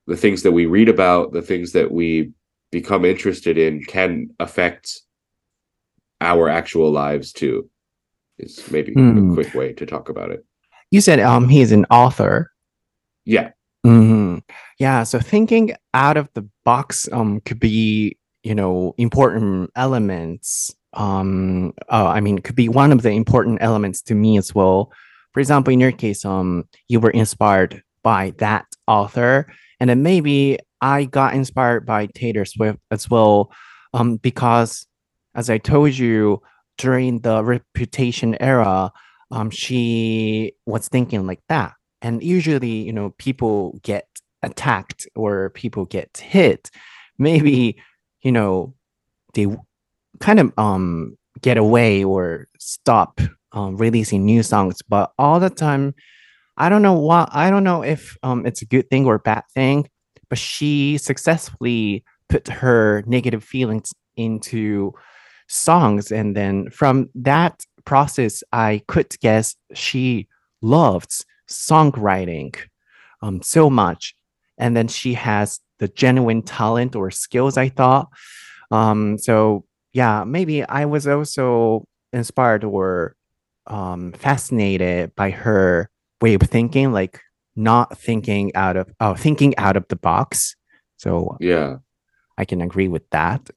[0.07, 2.31] the things that we read about, the things that we
[2.71, 5.01] become interested in can affect
[6.21, 7.69] our actual lives too.
[8.39, 9.31] Is maybe Hmm.
[9.31, 10.45] a quick way to talk about it.
[10.91, 12.51] You said um he's an author.
[13.25, 13.51] Yeah.
[13.83, 14.37] hmm
[14.79, 20.73] Yeah, so thinking out of the box um could be, you know, important elements.
[20.93, 24.91] Um, uh, I mean, could be one of the important elements to me as well.
[25.33, 29.45] For example, in your case, um, you were inspired by that author,
[29.81, 33.51] and then maybe I got inspired by Taylor Swift as well,
[33.93, 34.87] um, because
[35.35, 36.41] as I told you
[36.77, 38.93] during the Reputation era,
[39.29, 41.73] um, she was thinking like that.
[42.01, 44.07] And usually you know people get
[44.41, 46.71] attacked or people get hit.
[47.17, 47.75] Maybe
[48.21, 48.73] you know
[49.33, 49.47] they
[50.21, 53.19] kind of um get away or stop
[53.51, 54.77] um, releasing new songs.
[54.87, 55.93] But all the time
[56.57, 59.19] i don't know what i don't know if um it's a good thing or a
[59.19, 59.87] bad thing
[60.29, 64.91] but she successfully put her negative feelings into
[65.47, 70.27] songs and then from that process i could guess she
[70.61, 72.55] loved songwriting
[73.21, 74.15] um, so much.
[74.57, 78.09] And then she has the genuine talent or skills, I thought.
[78.71, 83.15] Um, so, yeah, maybe I was also inspired or
[83.67, 85.89] um, fascinated by her
[86.21, 87.19] way of thinking, like
[87.55, 90.55] not thinking out of, oh, thinking out of the box.
[90.97, 91.77] So Yeah.
[92.37, 93.53] I can agree with that.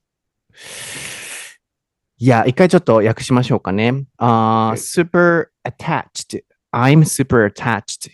[2.17, 4.05] いや、一回ちょっと訳しましょうかね。
[4.17, 6.43] あー super attached.
[6.71, 8.11] I'm super attached.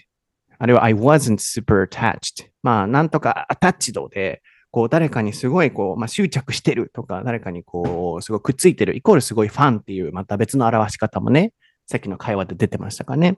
[0.60, 2.48] あるいは I wasn't super attached.
[2.64, 11.54] まあ、なんとかアタッチドで、こう、誰かにすごい、こう、まあ、執着してるとか、誰かにこう、すごいくっついてる、イコールすごいファンっていう、また別の表し方もね、
[11.86, 13.38] さっきの会話で出てましたかね。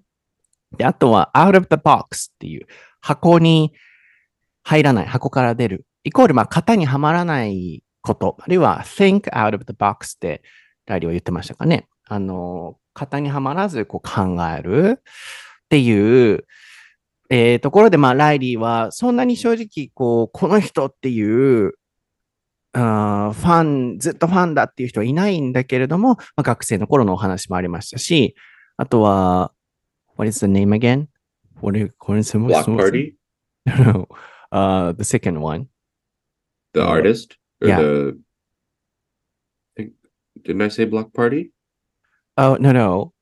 [0.77, 2.67] で、あとは、out of the box っていう、
[3.01, 3.73] 箱に
[4.63, 5.85] 入らない、箱から出る。
[6.03, 10.43] イコール、まあ、型にはまらないこと、あるいは think out of the box って、
[10.85, 11.87] ラリーは言ってましたかね。
[12.07, 15.03] あの、型にはまらずこう考えるっ
[15.69, 16.45] ていう、
[17.29, 21.73] えーところで、まあ、ライリーは、そんなに正直、こう、この人っていう、
[22.73, 28.35] あファン、ずっとファンだっていう人はいないんだけれども、まあ、学生の頃のお話もありましたし、
[28.77, 29.51] あとは、
[30.19, 31.07] what is the name again?
[31.61, 33.15] What is the Bloc Party,
[33.65, 34.05] No,
[34.51, 35.69] uh, the second one.
[36.73, 36.87] the Yeah.
[36.87, 37.79] artist, or Yeah.
[37.81, 38.19] the.
[38.19, 39.93] I think,
[40.43, 41.53] didn't I say Bloc Party?
[42.37, 43.13] Oh, no, no.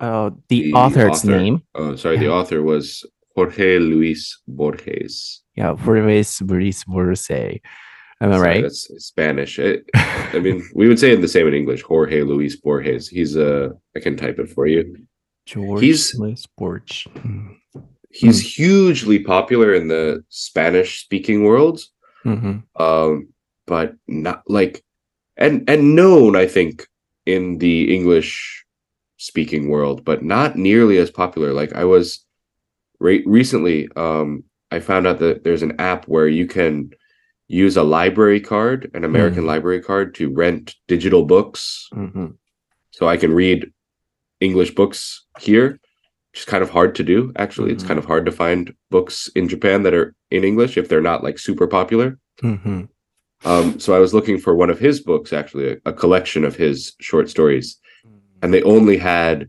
[0.00, 1.38] Uh, the, The author's author.
[1.38, 1.62] name.
[1.76, 2.18] Oh, sorry.
[2.18, 5.42] The author was Jorge Luis Borges.
[5.54, 7.30] Yeah, Luis Luis Borges.
[7.30, 8.62] Am I Sorry, right?
[8.62, 9.60] That's Spanish.
[9.60, 9.78] I,
[10.34, 11.82] I mean, we would say it the same in English.
[11.82, 13.08] Jorge Luis Borges.
[13.08, 14.82] He's uh, I can type it for you.
[15.46, 17.04] George he's- Luis Borges.
[17.18, 17.48] Hmm.
[18.10, 21.80] He's hugely popular in the Spanish-speaking world,
[22.26, 22.62] Mhm.
[22.78, 23.28] um,
[23.66, 24.84] but not like,
[25.38, 26.86] and and known, I think,
[27.24, 31.52] in the English-speaking world, but not nearly as popular.
[31.54, 32.24] Like I was
[33.00, 36.90] re- recently, um, I found out that there's an app where you can
[37.48, 39.46] use a library card, an American Mm.
[39.46, 41.88] library card, to rent digital books.
[41.94, 42.36] Mhm.
[42.90, 43.70] So I can read
[44.41, 45.79] English books here,
[46.31, 47.31] which is kind of hard to do.
[47.37, 47.87] Actually, it's Mhm.
[47.87, 51.23] kind of hard to find books in Japan that are in English if they're not
[51.23, 52.17] like super popular.
[52.43, 52.87] Mhm.
[53.45, 56.55] Um, so I was looking for one of his books, actually, a, a collection of
[56.57, 57.79] his short stories,
[58.41, 59.47] and they only had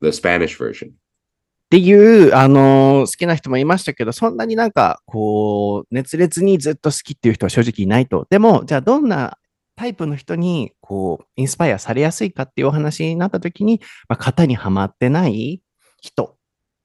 [0.00, 0.90] the Spanish version.
[0.90, 1.92] ってい
[2.28, 8.26] う、あのー好きな人もいましたけど、そんなになんか、こう、熱烈にずっと好きっていう人は正直いないと。
[8.30, 9.38] でも、じゃあどんな
[9.79, 15.61] タイプの人に、こう、インスパイアされやすいかっていうお話になったときに、まあ、型にはまってない
[16.01, 16.35] 人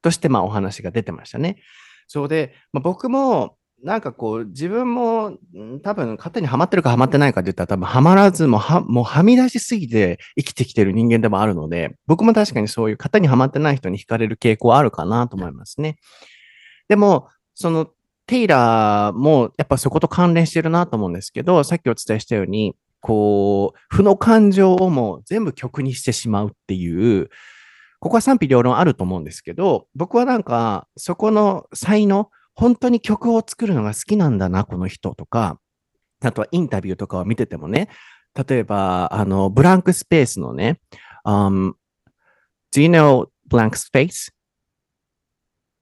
[0.00, 1.57] として、まあ、お話が出てましたね。
[2.07, 5.38] そうで、まあ、僕も、なんかこう、自分も、
[5.83, 15.96] 多分、型にはまってるかはまってないかって言ったら、多分、はまらず、もは、もうはみ出しすぎて生きてきてる人間でもあるので、僕も確かにそういう型にはまってない人に惹かれる傾向はあるかなと思いますね。
[16.88, 17.88] でも、その、
[18.26, 22.74] テイラーもやっぱそこと関連してるなと思うんですけど、さっきお伝えしたように、
[23.07, 27.29] こう、負の感情をも全部曲にしてしまうっていう、
[28.01, 35.61] ここは賛否両論あると思うんですけど、僕はなんか、そこの才能、本当に曲を作るのが好きなんだな、この人とか、
[36.23, 37.90] あとはインタビューとかを見ててもね、
[38.49, 40.81] 例えば、あの、ブランクスペースのね、
[41.27, 41.75] Do
[42.77, 44.33] you know blank space?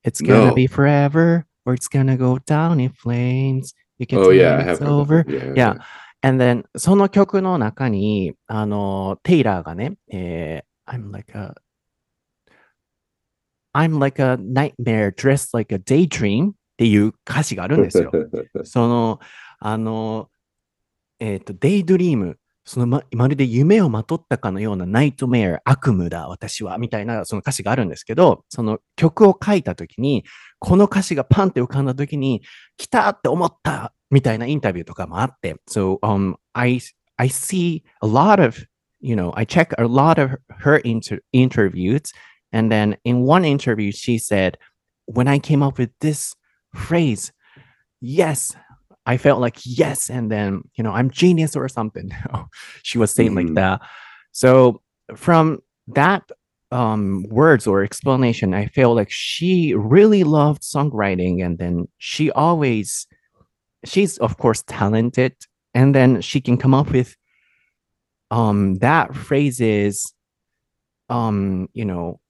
[0.05, 3.77] It's gonna be forever, or it's gonna go down in flames.
[3.99, 5.25] You can see it's over.
[5.55, 5.77] Yeah.
[6.23, 11.55] And then, その曲の中に、あの、テイラーがね、えー I'm like a,
[13.75, 18.11] I'm like a nightmare dressed like a daydream っていう歌詞があるんですよ。
[18.65, 19.21] その、
[19.59, 20.29] あの、
[21.21, 30.25] えっ、と、デイドリーム、そのま、まるで夢をまとったかのようなナイトメア、悪夢だ、私は、みたいなその歌詞があるんですけど、その曲を書いたときに、
[30.59, 32.43] この歌詞がパンって浮かんだときに、
[32.77, 36.80] 来たって思った、みたいなインタビューとかもあって、so, um, I,
[37.17, 38.65] I see a lot of,
[39.02, 42.13] you know, I check a lot of her inter interviews,
[42.52, 44.58] and then in one interview, she said,
[45.06, 46.34] when I came up with this
[46.74, 47.32] phrase,
[48.02, 48.56] yes,
[49.06, 52.12] I felt like yes, and then you know I'm genius or something.
[52.84, 53.56] she was saying like Mhm.
[53.56, 53.82] that.
[54.34, 54.82] So
[55.15, 55.60] from
[55.96, 56.24] that
[56.72, 63.08] um, words or explanation, I feel like she really loved songwriting, and then she always,
[63.85, 65.35] she's of course talented,
[65.75, 67.16] and then she can come up with
[68.31, 70.14] um that phrases,
[71.09, 72.21] um you know,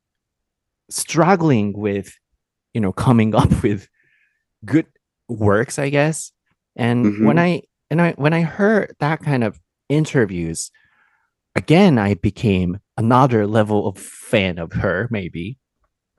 [0.91, 2.13] struggling with,
[2.75, 3.89] you know, coming up with
[4.65, 4.87] good
[5.29, 6.33] works, I guess.
[6.77, 7.41] And when Mhm.
[7.41, 10.71] I and I when I heard that kind of interviews,
[11.57, 15.59] again I became another level of fan of her, maybe.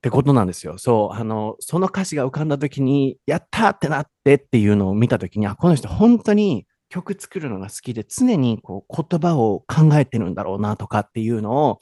[0.00, 0.78] ってことなんですよ。
[0.78, 11.80] そう、あの、その歌詞が浮かんだ時に、やったーってなってっていうのを見た時に、あ、この人本当に曲作るのが好きで、常にこう言葉を考えてるんだろうなとかっていうのを、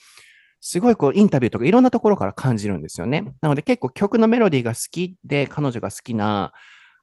[0.60, 3.32] すごいこうインタビューとかいろんなところから感じるんですよね。
[3.40, 6.52] なので結構曲のメロディーが好きで、彼女が好きな、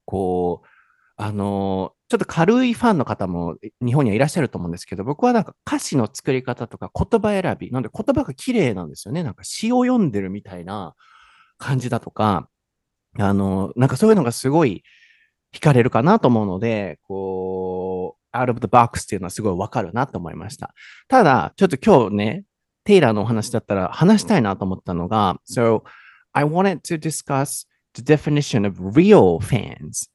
[0.03, 0.67] こう、
[1.15, 9.23] あの、ちょっと軽いファンの方も日本にはいらっしゃると思うんですけど、僕はなんか歌詞の作り方とか言葉選び、なんで言葉が綺麗なんですよね。
[9.23, 10.93] なんか詩を読んでるみたいな
[11.57, 12.47] 感じだとか、
[13.17, 14.83] あの、なんかそういうのがすごい
[15.53, 20.73] 惹かれるかなと思うので、こう、out of the box っていうのはすごいわかるなと思いました。
[21.07, 22.43] ただ、ちょっと今日ね、
[22.83, 25.83] テイラーのお話だったら話したいなと思ったのが、so
[26.33, 27.65] I wanted to discuss
[27.95, 30.09] the definition of real fans.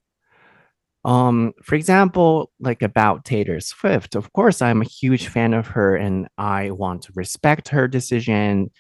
[1.05, 5.97] Um, for example, like about Taylor Swift, of course, I'm a huge fan of her
[5.97, 8.71] and I want to respect her decisions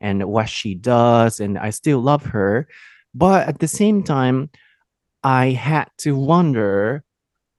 [0.00, 2.68] and what she does, and I still love her.
[3.14, 4.50] But at the same time,
[5.22, 7.04] I had to wonder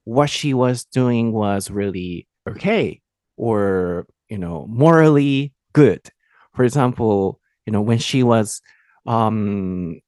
[0.05, 3.01] what she was doing was really okay
[3.37, 6.01] or, you know, morally good.
[6.55, 8.61] For example, you know, when she was
[9.05, 10.01] um,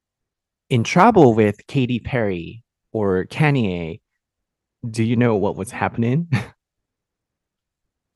[0.71, 3.99] in trouble with Katy Perry or Kanye,
[4.89, 6.29] do you know what was happening?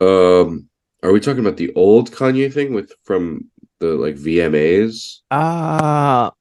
[0.01, 0.69] Um,
[1.03, 6.31] are we talking about the old Kanye thing with from the like VMAs Uh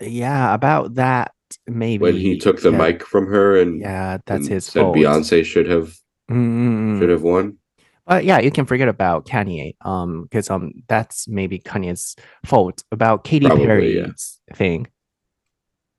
[0.00, 1.32] yeah, about that
[1.66, 2.02] maybe.
[2.02, 4.96] when he took the yeah, mic from her and, Yeah, that's and his said fault.
[4.96, 5.94] Beyonce should have
[6.30, 6.98] Mm-mm-mm.
[6.98, 7.58] should have won?
[8.06, 9.76] But yeah, you can forget about Kanye.
[9.82, 14.06] Um, because um, that's maybe Kanye's fault about Katy Probably, yeah.
[14.06, 14.86] Perry's thing.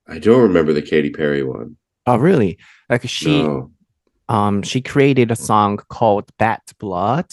[0.08, 1.78] I don't remember the Katy Perry one.
[2.06, 2.58] Oh, really?
[2.90, 3.72] Like she, No.
[4.30, 7.28] um, she created a song called Bad Blood.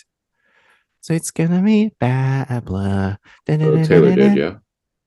[1.01, 3.19] So it's gonna be bad blood.
[3.49, 4.55] Oh, Taylor did, yeah.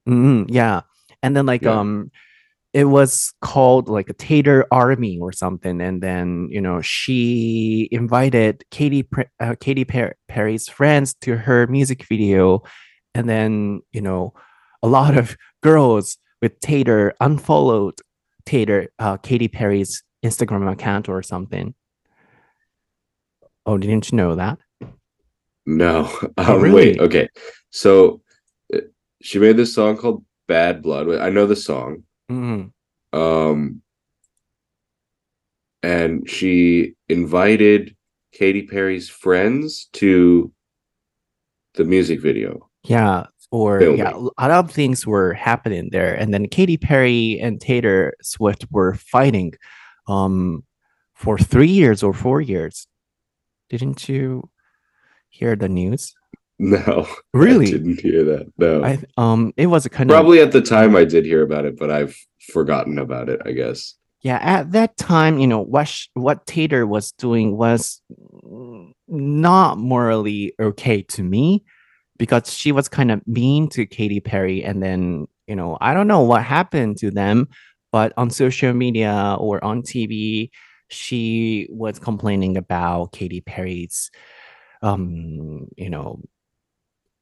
[0.08, 0.82] Mhm, yeah.
[1.22, 1.80] And then like Yeah.
[1.80, 2.12] um
[2.74, 5.82] it was called like a Taylor Army or something.
[5.82, 9.06] And then, you know, she invited Katy
[9.42, 12.64] uh, Katy per- Perry's friends to her music video.
[13.14, 14.34] And then, you know,
[14.82, 18.00] a lot of girls with Tater unfollowed
[18.46, 21.74] Tater uh, Katy Perry's Instagram account or something.
[23.66, 24.60] Oh, didn't you know that?
[25.66, 26.10] No.
[26.38, 26.76] Oh, Um, really?
[26.92, 27.30] Wait, okay.
[27.70, 28.22] So
[28.74, 28.80] uh,
[29.22, 31.10] she made this song called Bad Blood.
[31.20, 32.04] I know the song.
[32.32, 32.72] Mm,
[33.14, 33.82] Um
[35.84, 37.96] and she invited
[38.34, 40.52] Katy Perry's friends to
[41.74, 42.70] the music video.
[42.84, 44.00] Yeah, or Filming.
[44.00, 48.66] yeah, a lot of things were happening there, and then Katy Perry and Taylor Swift
[48.72, 49.54] were fighting,
[50.08, 50.64] um,
[51.14, 52.88] for three years or four years.
[53.70, 54.50] Didn't you
[55.30, 56.14] hear the news?
[56.60, 57.06] No.
[57.34, 57.66] I Really?
[57.72, 58.52] didn't hear that.
[58.58, 58.84] No.
[58.84, 61.66] I um, it was a kind of Probably at the time I did hear about
[61.66, 62.16] it, but I've
[62.54, 63.96] forgotten about it, I guess.
[64.22, 68.02] yeah, at that time, you know, what sh- what Taylor was doing was
[69.08, 71.64] not morally okay to me
[72.22, 76.08] because she was kind of mean to Katy Perry and then, you know, I don't
[76.08, 77.48] know what happened to them,
[77.92, 80.52] but on social media or on TV,
[80.88, 84.12] she was complaining about Katy Perry's
[84.84, 86.22] um, you know,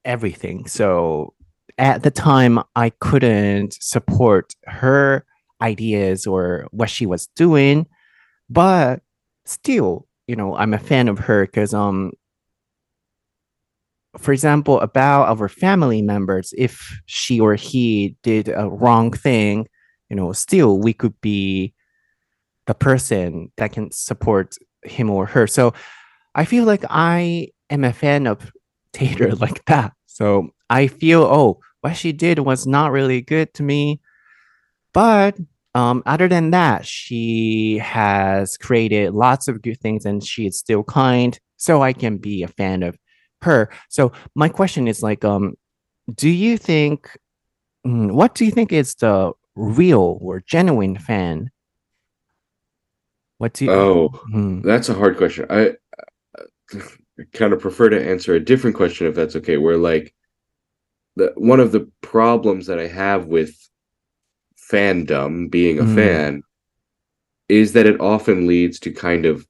[0.03, 0.67] everything.
[0.67, 1.33] So
[1.77, 5.25] at the time I couldn't support her
[5.61, 7.87] ideas or what she was doing,
[8.49, 9.01] but
[9.45, 12.11] still, you know, I'm a fan of her because um
[14.17, 19.67] for example, about our family members, if she or he did a wrong thing,
[20.09, 21.73] you know, still we could be
[22.65, 25.45] the person that can support him or her.
[25.47, 25.73] So
[26.35, 28.51] I feel like I am a fan of
[28.93, 29.93] Taylor like that.
[30.07, 34.01] So I feel, oh, what she did was not really good to me.
[34.91, 35.37] But
[35.75, 40.83] um, other than that, she has created lots of good things and she is still
[40.83, 41.39] kind.
[41.57, 42.97] So I can be a fan of
[43.41, 43.69] her.
[43.89, 45.55] So my question is like, um,
[46.15, 47.17] do you think,
[47.85, 51.49] mm, what do you think is the real or genuine fan?
[53.37, 53.71] What do you?
[53.71, 54.61] Oh, Hmm.
[54.61, 55.45] that's a hard question.
[55.49, 55.75] I,
[56.37, 59.57] I kind of prefer to answer a different question if that's okay.
[59.57, 60.13] Where like
[61.15, 63.55] the one of the problems that I have with
[64.71, 65.95] fandom, being a Mm.
[65.95, 66.43] fan,
[67.47, 69.47] is that it often leads to kind of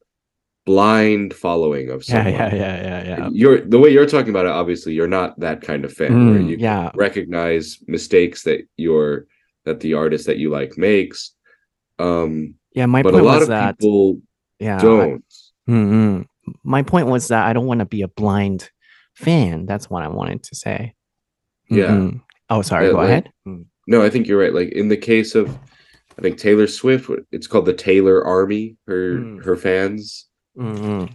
[0.65, 2.33] blind following of Yeah, someone.
[2.33, 3.29] yeah, yeah, yeah, yeah.
[3.31, 4.51] You're the way you're talking about it.
[4.51, 6.91] Obviously, you're not that kind of fan where Mm, you yeah.
[6.95, 9.25] recognize mistakes that your
[9.65, 11.33] that the artist that you like makes.
[11.97, 14.21] Um, Yeah, my but a point lot was of that people
[14.59, 15.25] yeah, I- don't.
[15.69, 16.25] Mm-mm.
[16.63, 18.69] My point was that I don't want to be a blind
[19.15, 19.65] fan.
[19.65, 20.93] That's what I wanted to say.
[21.69, 21.87] Yeah.
[21.89, 22.21] Mm-mm.
[22.49, 22.85] Oh, sorry.
[22.87, 23.31] Yeah, go like- ahead.
[23.47, 23.65] Mm.
[23.87, 24.53] No, I think you're right.
[24.53, 25.49] Like in the case of,
[26.17, 28.77] I think Taylor Swift, it's called the Taylor Army.
[28.87, 29.43] Her Mm.
[29.43, 30.27] her fans,
[30.59, 31.13] Mm-mm.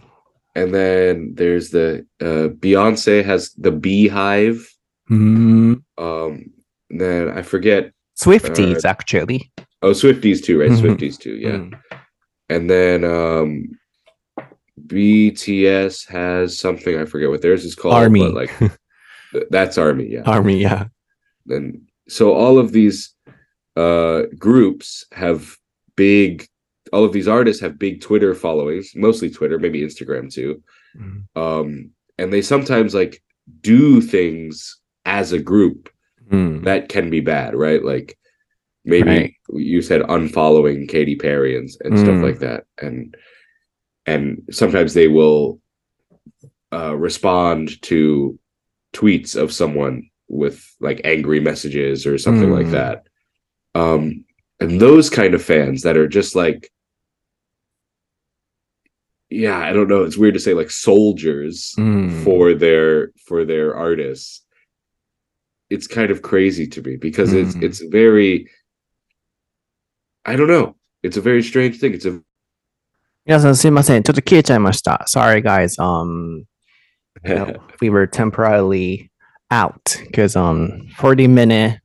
[0.55, 4.65] and then there's the uh, Beyonce has the BeyHive.
[5.11, 5.83] Mm.
[5.97, 6.45] Um,
[6.89, 7.91] then I forget.
[8.19, 9.51] Swifties, actually.
[9.81, 10.71] Oh, Swifties too, right?
[10.71, 10.81] Mhm.
[10.81, 11.57] Swifties too, yeah.
[11.57, 11.79] Mm.
[12.49, 13.69] And then um,
[14.87, 17.93] BTS has something I forget what theirs is called.
[17.95, 18.19] Army.
[18.21, 18.71] but like
[19.49, 20.21] that's Army, yeah.
[20.25, 20.85] Army, yeah.
[21.49, 23.13] and so all of these
[23.75, 25.57] uh groups have
[25.97, 26.47] big
[26.95, 30.51] all of these artists have big twitter followings mostly twitter maybe instagram too
[30.97, 31.17] Mm.
[31.45, 33.21] um and they sometimes like
[33.61, 35.89] do things as a group
[36.31, 36.63] Mm.
[36.63, 38.17] that can be bad right like
[38.93, 39.33] maybe Right.
[39.53, 42.23] you said unfollowing Katy Perry and, and stuff Mm.
[42.27, 42.97] like that and
[44.05, 45.59] and sometimes they will
[46.71, 48.39] uh respond to
[48.93, 52.71] tweets of someone with like angry messages or something like Mm.
[52.79, 52.97] that
[53.83, 54.03] um
[54.61, 56.71] and those kind of fans that are just like
[59.30, 62.24] yeah i don't know it's weird to say like soldiers Mm.
[62.24, 64.42] for their for their artists
[65.70, 67.62] it's kind of crazy to me because it's Mm.
[67.62, 68.48] it's very
[70.26, 72.20] i don't know it's a very strange thing it's a
[73.26, 74.02] 皆さんすいません。
[74.02, 75.04] ちょっと消えちゃいました。
[75.06, 75.78] Sorry, guys.
[75.78, 76.46] Um,
[77.22, 79.10] you know, we were temporarily
[79.50, 81.80] out because um 40 minute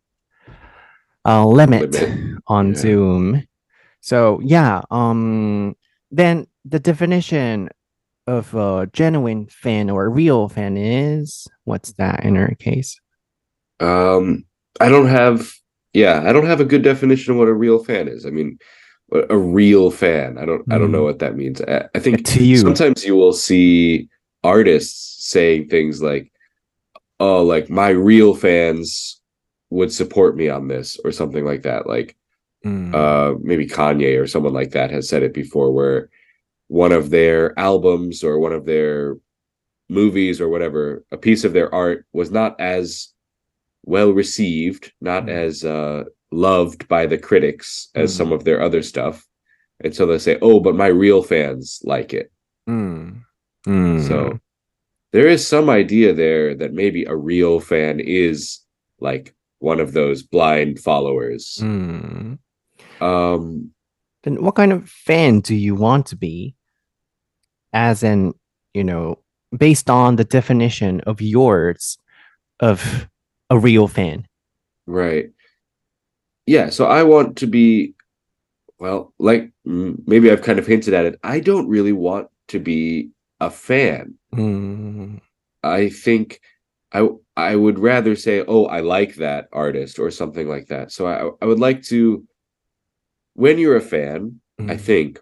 [1.26, 2.76] uh limit Limit, on yeah.
[2.76, 3.44] Zoom.
[4.00, 5.76] So yeah, um
[6.11, 7.69] then the definition
[8.27, 12.99] of a genuine fan or a real fan is what's that in our case?
[13.81, 14.45] um
[14.81, 15.51] i don't have
[15.95, 18.59] yeah i don't have a good definition of what a real fan is i mean
[19.31, 21.05] a real fan i don't i don't know Mm.
[21.05, 22.59] what that means i, I think To you.
[22.59, 24.09] sometimes you will see
[24.45, 26.31] artists saying things like
[27.21, 29.21] oh like my real fans
[29.71, 32.17] would support me on this or something like that like
[32.65, 32.95] Mm.
[32.95, 36.11] uh maybe kanye or someone like that has said it before where
[36.69, 39.17] one of their albums or one of their
[39.89, 43.09] movies or whatever a piece of their art was not as
[43.85, 45.31] well received not Mm.
[45.31, 48.17] as uh loved by the critics as Mm.
[48.19, 49.27] some of their other stuff
[49.83, 52.31] and so they say oh but my real fans like it
[54.07, 54.39] so
[55.13, 58.61] there is some idea there that maybe a real fan is
[59.01, 61.59] like one of those blind followers.
[61.61, 62.39] Mm.
[63.01, 63.71] Um
[64.23, 66.55] then what kind of fan do you want to be
[67.73, 68.35] as in
[68.75, 69.19] you know
[69.57, 71.99] based on the definition of yours
[72.61, 73.09] of
[73.51, 74.27] a real fan
[74.87, 75.31] right.
[76.47, 77.95] Yeah, so I want to be
[78.79, 81.21] well, like maybe I've kind of hinted at it.
[81.23, 84.15] I don't really want to be a fan.
[84.35, 85.21] Mm.
[85.63, 86.41] I think
[86.93, 90.93] I I would rather say, "Oh, I like that artist" or something like that.
[90.93, 92.27] So I I would like to
[93.35, 94.81] when you're a fan, I Mm.
[94.81, 95.21] think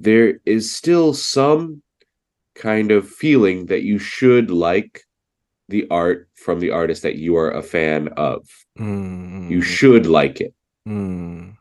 [0.00, 1.82] there is still some
[2.54, 5.02] kind of feeling that you should like
[5.68, 8.46] the art from the artist that you are a fan of.
[8.78, 9.50] Mm.
[9.50, 10.54] You should like it.
[10.86, 11.56] Mm.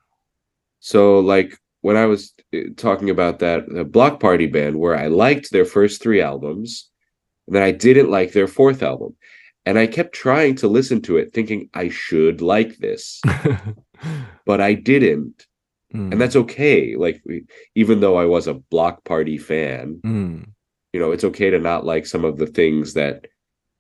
[0.80, 5.08] So, like when I was uh, talking about that the Bloc Party band, where I
[5.08, 6.90] liked their first three albums,
[7.48, 9.16] and then I didn't like their fourth album,
[9.66, 13.22] and I kept trying to listen to it, thinking I should like this,
[14.46, 15.47] but I didn't,
[15.98, 16.12] Mm.
[16.12, 16.96] and that's okay.
[16.96, 17.22] Like
[17.76, 20.46] even though I was a Bloc Party fan, Mm.
[20.94, 23.26] you know, it's okay to not like some of the things that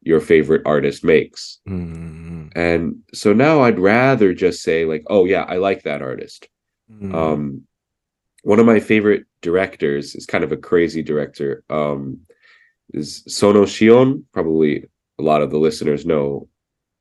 [0.01, 1.59] your favorite artist makes.
[1.69, 2.51] Mm.
[2.55, 6.47] And so now I'd rather just say like, oh yeah, I like that artist.
[6.91, 7.13] Mm.
[7.13, 7.61] Um,
[8.43, 11.63] one of my favorite directors is kind of a crazy director.
[11.69, 12.19] Um,
[12.93, 14.23] is Sono Shion.
[14.33, 14.85] Probably
[15.19, 16.47] a lot of the listeners know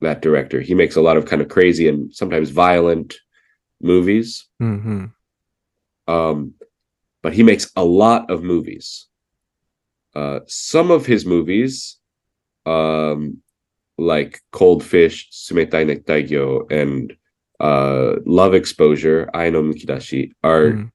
[0.01, 0.61] that director.
[0.61, 3.17] He makes a lot of kind of crazy and sometimes violent
[3.81, 4.47] movies.
[4.61, 5.13] Mhm.
[6.09, 6.55] Um,
[7.23, 9.07] but he makes a lot of movies.
[10.15, 11.99] Uh, some of his movies,
[12.65, 13.39] um,
[13.99, 17.15] like Cold Fish, Tsumetai Nettaigyo, and
[17.61, 20.91] uh, Love Exposure, Ai no Mukidashi, are Mm.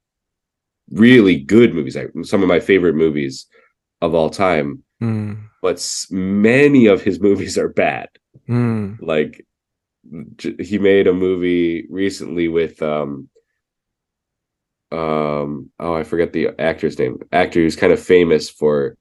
[0.92, 1.96] really good movies.
[1.96, 3.48] Like, some of my favorite movies
[4.02, 4.84] of all time.
[5.02, 5.38] Mm.
[5.62, 8.10] But s- many of his movies are bad.
[8.48, 8.98] Mm.
[9.02, 9.46] Like
[10.60, 13.30] he made a movie recently with um
[14.92, 17.18] um oh I forget the actor's name.
[17.32, 18.98] Actor who's kind of famous for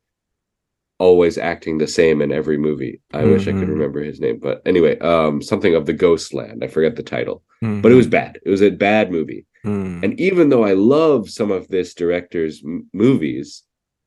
[0.98, 3.00] always acting the same in every movie.
[3.12, 3.70] I wish I could Mhm.
[3.70, 6.62] remember his name, but anyway, um something of the Ghostland.
[6.62, 7.80] I forget the title, Mm.
[7.82, 8.38] but it was bad.
[8.44, 9.46] It was a bad movie.
[9.64, 10.04] Mm.
[10.04, 13.62] And even though I love some of this director's m- movies,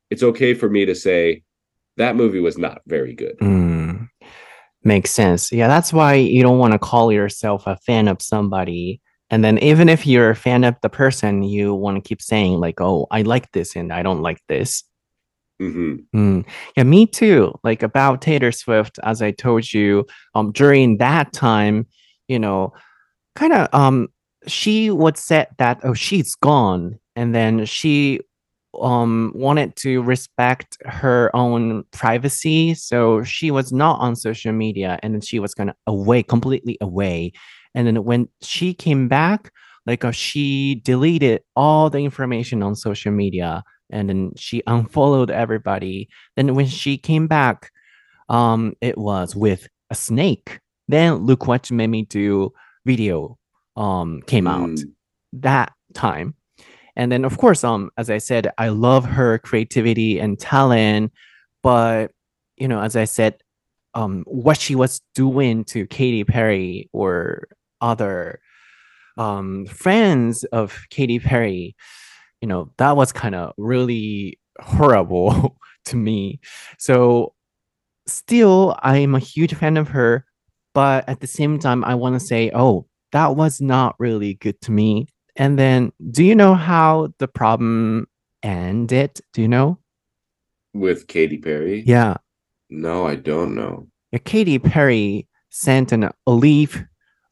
[0.10, 1.44] it's okay for me to say
[1.98, 3.38] that movie was not very good.
[3.40, 3.83] Mm.
[4.84, 5.52] Makes sense.
[5.52, 9.00] Yeah, that's why you don't want to call yourself a fan of somebody.
[9.30, 12.60] And then even if you're a fan of the person, you want to keep saying
[12.60, 14.84] like, "Oh, I like this and I don't like this."
[15.60, 16.46] hmm Mm.
[16.78, 17.54] Yeah, me too.
[17.64, 20.06] Like about Taylor Swift, as I told you,
[20.36, 21.88] um, during that time,
[22.28, 22.74] you know,
[23.36, 24.10] kind of um,
[24.48, 28.22] she would said that oh she's gone, and then she
[28.82, 35.14] um wanted to respect her own privacy, so she was not on social media, and
[35.14, 37.32] then she was gonna away completely away,
[37.76, 39.52] and then when she came back,
[39.86, 46.08] like uh, she deleted all the information on social media and then she unfollowed everybody.
[46.36, 47.70] Then when she came back,
[48.30, 50.60] um, it was with a snake.
[50.88, 52.54] Then look what you made me do
[52.86, 53.38] video
[53.76, 54.92] um came out Mm.
[55.34, 56.36] that time.
[56.96, 61.12] And then of course, um, as I said, I love her creativity and talent,
[61.64, 62.12] but
[62.58, 63.42] you know, as I said,
[63.96, 67.48] um, what she was doing to Katy Perry or
[67.82, 68.40] other
[69.18, 71.76] um friends of Katy Perry,
[72.42, 76.40] you know, that was kind of really horrible to me.
[76.80, 77.34] So
[78.08, 80.26] still I'm a huge fan of her,
[80.74, 84.60] but at the same time I want to say, oh, that was not really good
[84.62, 85.08] to me.
[85.36, 88.08] And then do you know how the problem
[88.44, 89.20] ended?
[89.34, 89.80] Do you know?
[90.74, 91.84] With Katy Perry?
[91.86, 92.18] Yeah.
[92.70, 93.88] No, I don't know.
[94.12, 96.84] yeah, Katy Perry sent an olive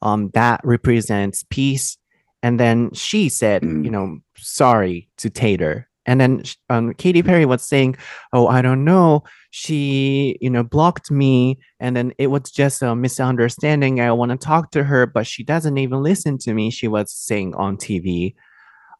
[0.02, 1.96] um, that represents peace.
[2.42, 3.84] And then she said, Mm.
[3.84, 5.88] you know, sorry to Taylor.
[6.06, 7.96] And then um, Katy Perry was saying,
[8.32, 9.22] oh, I don't know.
[9.50, 11.58] She, you know, blocked me.
[11.78, 14.00] And then it was just a misunderstanding.
[14.00, 16.70] I want to talk to her, but she doesn't even listen to me.
[16.70, 18.34] She was saying on TV.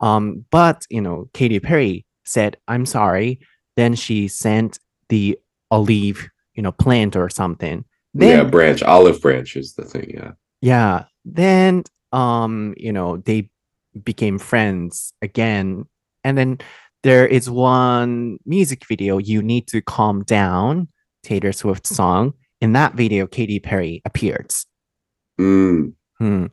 [0.00, 3.40] Um, but, you know, Katy Perry said, I'm sorry.
[3.76, 4.78] Then she sent
[5.09, 5.38] the
[5.70, 7.84] olive, you know, plant or something.
[8.14, 10.11] Then, yeah, branch, olive branch is the thing.
[10.14, 10.32] Yeah.
[10.61, 11.05] yeah.
[11.24, 13.50] Then um, you know, they
[14.05, 15.86] became friends again.
[16.24, 16.59] And then
[17.03, 20.88] there is one music video, You Need to Calm Down,
[21.22, 22.34] Taylor Swift song.
[22.61, 24.66] In that video, Katy Perry appears.
[25.40, 25.94] Mm.
[26.18, 26.46] Hmm.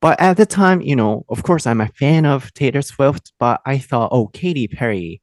[0.00, 3.60] But at the time, you know, of course, I'm a fan of Taylor Swift, but
[3.64, 5.22] I thought, oh, Katy Perry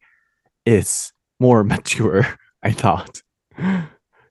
[0.66, 2.26] is more mature.
[2.64, 3.22] I thought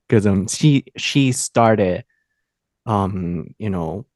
[0.09, 2.05] because um she she started
[2.87, 4.07] um you know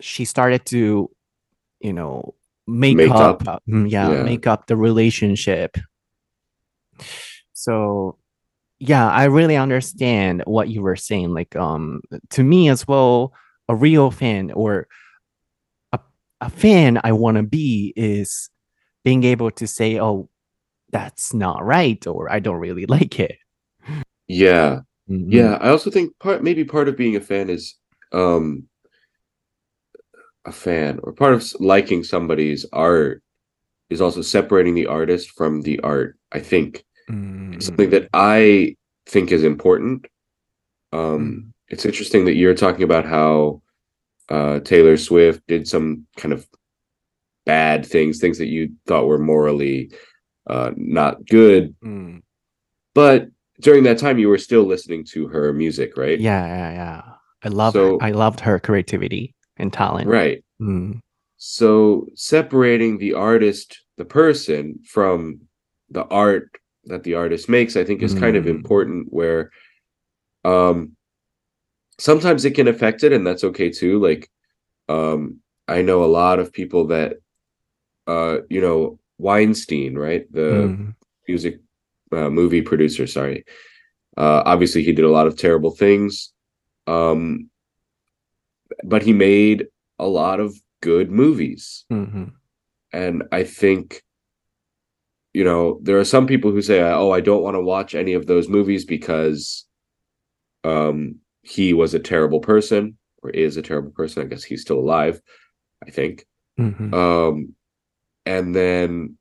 [0.00, 1.10] she started to
[1.80, 2.34] you know
[2.68, 3.62] make, Make up, up.
[3.68, 4.22] mm, yeah, Yeah.
[4.22, 5.76] make up the relationship.
[7.52, 8.18] So
[8.78, 11.32] yeah, I really understand what you were saying.
[11.34, 12.00] Like um
[12.30, 13.32] to me as well,
[13.68, 14.86] a real fan or
[15.92, 15.98] a,
[16.40, 18.50] a fan I want to be is
[19.04, 20.28] being able to say, oh,
[20.90, 23.36] that's not right, or I don't really like it.
[24.28, 24.80] Yeah.
[25.10, 25.26] Mhm.
[25.32, 25.54] Yeah.
[25.60, 27.74] I also think part maybe part of being a fan is
[28.12, 28.68] um
[30.48, 33.22] a fan or part of liking somebody's art
[33.90, 36.16] is also separating the artist from the art.
[36.32, 37.62] I think Mm.
[37.62, 38.76] something that I
[39.06, 40.06] think is important.
[40.92, 43.62] Um, it's interesting that you're talking about how
[44.30, 46.46] uh, Taylor Swift did some kind of
[47.46, 49.90] bad things, things that you thought were morally
[50.50, 52.20] uh, not good, Mm.
[52.94, 53.28] but
[53.60, 56.20] during that time you were still listening to her music, right?
[56.20, 57.02] Yeah, yeah, yeah.
[57.42, 60.08] I love So- I loved her creativity and talent.
[60.08, 60.44] Right.
[60.60, 61.00] Mm.
[61.36, 65.40] So separating the artist, the person, from
[65.90, 66.50] the art
[66.84, 68.50] that the artist makes, I think is kind of Mm.
[68.50, 69.50] important where
[70.44, 70.96] um
[71.98, 74.00] sometimes it can affect it and that's okay too.
[74.00, 74.30] Like
[74.88, 77.16] um I know a lot of people that
[78.06, 80.30] uh you know Weinstein, right?
[80.32, 80.94] The Mm.
[81.26, 81.60] music
[82.12, 83.44] uh, movie producer, sorry.
[84.16, 86.32] Uh obviously he did a lot of terrible things.
[86.86, 87.50] Um
[88.84, 89.66] but he made
[89.98, 92.32] a lot of good movies Mhm.
[92.92, 94.02] and i think
[95.34, 98.14] you know there are some people who say oh i don't want to watch any
[98.14, 99.66] of those movies because
[100.64, 104.78] um he was a terrible person or is a terrible person i guess he's still
[104.78, 105.20] alive
[105.86, 106.26] i think
[106.58, 106.92] Mhm.
[106.94, 107.54] um
[108.26, 109.16] and then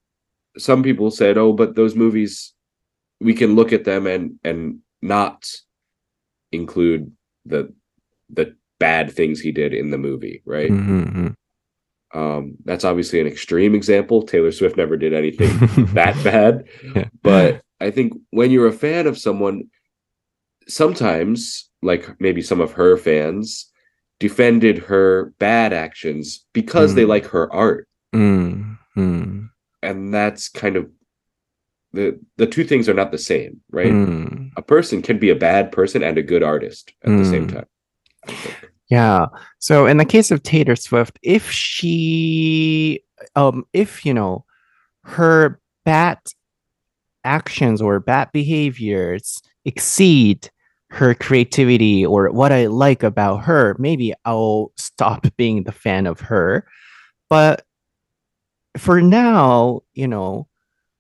[0.57, 2.53] some people said oh but those movies
[3.19, 5.49] we can look at them and and not
[6.51, 7.11] include
[7.45, 7.73] the
[8.29, 11.33] the bad things he did in the movie right Mhm.
[12.13, 15.49] um that's obviously an extreme example taylor swift never did anything
[15.93, 16.65] that bad
[16.95, 17.09] Yeah.
[17.23, 19.63] but i think when you're a fan of someone
[20.67, 23.71] sometimes like maybe some of her fans
[24.19, 27.07] defended her bad actions because they Mm.
[27.09, 28.77] like her art Mm.
[28.95, 29.49] Mm.
[29.83, 30.89] and that's kind of
[31.93, 34.51] the the two things are not the same right Mm.
[34.57, 37.53] a person can be a bad person and a good artist at the same Mm.
[37.53, 37.65] time.
[38.89, 39.27] Yeah.
[39.59, 43.03] So in the case of Taylor Swift, if she,
[43.35, 44.45] um, if you know,
[45.03, 46.19] her bad
[47.23, 50.49] actions or bad behaviors exceed
[50.89, 56.21] her creativity or what I like about her, maybe I'll stop being the fan of
[56.21, 56.67] her.
[57.29, 57.65] But
[58.77, 60.47] for now, you know,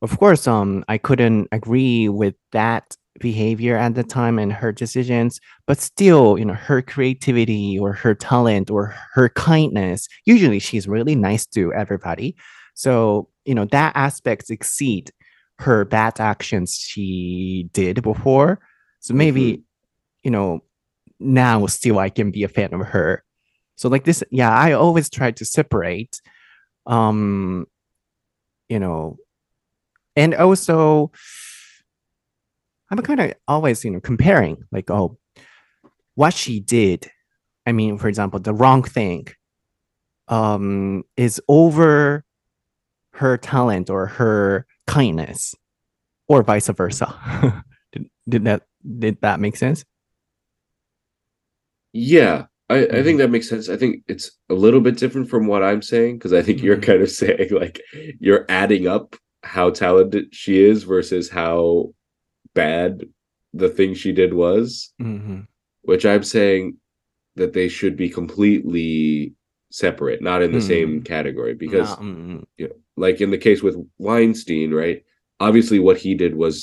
[0.01, 5.39] of course, um, I couldn't agree with that behavior at the time and her decisions
[5.65, 11.15] but still you know her creativity or her talent or her kindness usually she's really
[11.15, 12.35] nice to everybody.
[12.73, 15.11] So you know that aspects exceed
[15.59, 18.59] her bad actions she did before.
[18.99, 19.63] So maybe
[20.23, 20.61] you know
[21.19, 23.23] now still i can be a fan of her.
[23.75, 26.21] So like this yeah i always try to separate
[26.85, 27.65] um
[28.69, 29.17] you know
[30.15, 31.11] and also
[32.89, 35.17] I'm kind of always, you know, comparing like, oh,
[36.15, 37.09] what she did.
[37.65, 39.27] I mean, for example, the wrong thing
[40.27, 42.23] um, is over
[43.13, 45.55] her talent or her kindness,
[46.27, 47.63] or vice versa.
[47.93, 48.63] did, did that
[48.99, 49.85] did that make sense?
[51.93, 53.69] Yeah, I, I think that makes sense.
[53.69, 56.77] I think it's a little bit different from what I'm saying because I think you're
[56.77, 56.83] Mhm.
[56.83, 57.81] kind of saying like
[58.19, 61.93] you're adding up how talented she is versus how
[62.57, 63.03] bad
[63.53, 65.41] the thing she did was, Mm-hmm.
[65.83, 66.77] which I'm saying
[67.35, 69.33] that they should be completely
[69.71, 71.05] separate, not in the same Mm.
[71.05, 71.53] category.
[71.53, 72.45] Because, mm,
[72.97, 75.03] like in the case with Weinstein, right?
[75.39, 76.55] Obviously, what he did was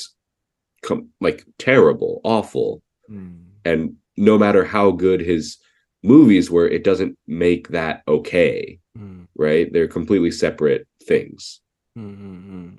[0.82, 5.59] com- like terrible, awful, mm, and no matter how good his
[6.03, 11.61] movies were it doesn't make that okay mm, right they're completely separate things
[11.99, 12.78] mm, mm, mm.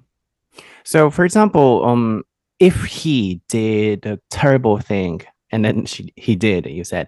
[0.83, 2.23] So, for example, um,
[2.59, 7.07] if he did a terrible thing and then she, he did, you said,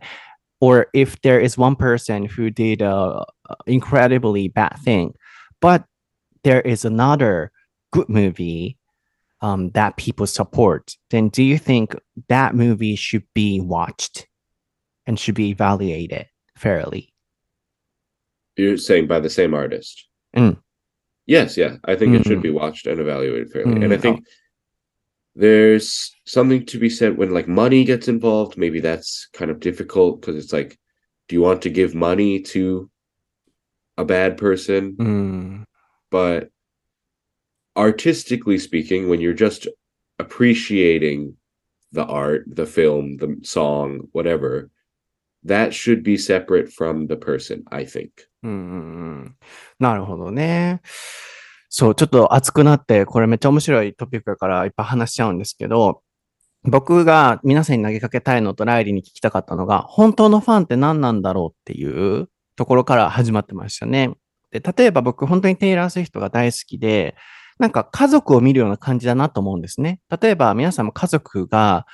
[0.60, 3.24] or if there is one person who did a
[3.66, 5.14] incredibly bad thing,
[5.62, 5.86] but
[6.44, 7.52] there is another
[7.92, 8.78] good movie
[9.42, 11.96] um, that people support, then do you think
[12.28, 14.28] that movie should be watched
[15.06, 16.26] and should be evaluated
[16.58, 17.14] fairly?
[18.56, 20.58] you're saying by the same artist Mm.
[21.28, 22.44] yes yeah i think it should Mhm.
[22.44, 24.26] be watched and evaluated fairly and i Mm, think
[25.37, 30.21] there's something to be said when like money gets involved maybe that's kind of difficult
[30.21, 30.79] because it's like
[31.29, 32.91] do you want to give money to
[33.97, 35.65] a bad person Mm,
[36.11, 36.51] but
[37.77, 39.67] artistically speaking when you're just
[40.19, 41.37] appreciating
[41.93, 44.71] the art the film the song whatever
[45.45, 49.37] that should be separate from the person i think うんうんうん
[49.79, 50.81] なるほどね。
[51.70, 56.02] そう、ちょっと熱くなって、これめっちゃ面白いトピックだからいっぱい話しちゃうんですけど、
[56.64, 64.12] 僕が皆さんに投げかけたいのとライリーに聞きたかったのが、本当のファンって何なんだろうっていうところから始まってましたね。
[64.52, 67.16] で、例えば僕本当にテイラー・スウィフトが大好きで、
[67.60, 70.00] なんか家族を見るような感じだなと思うんですね。
[70.22, 71.86] 例えば皆さんも家族が、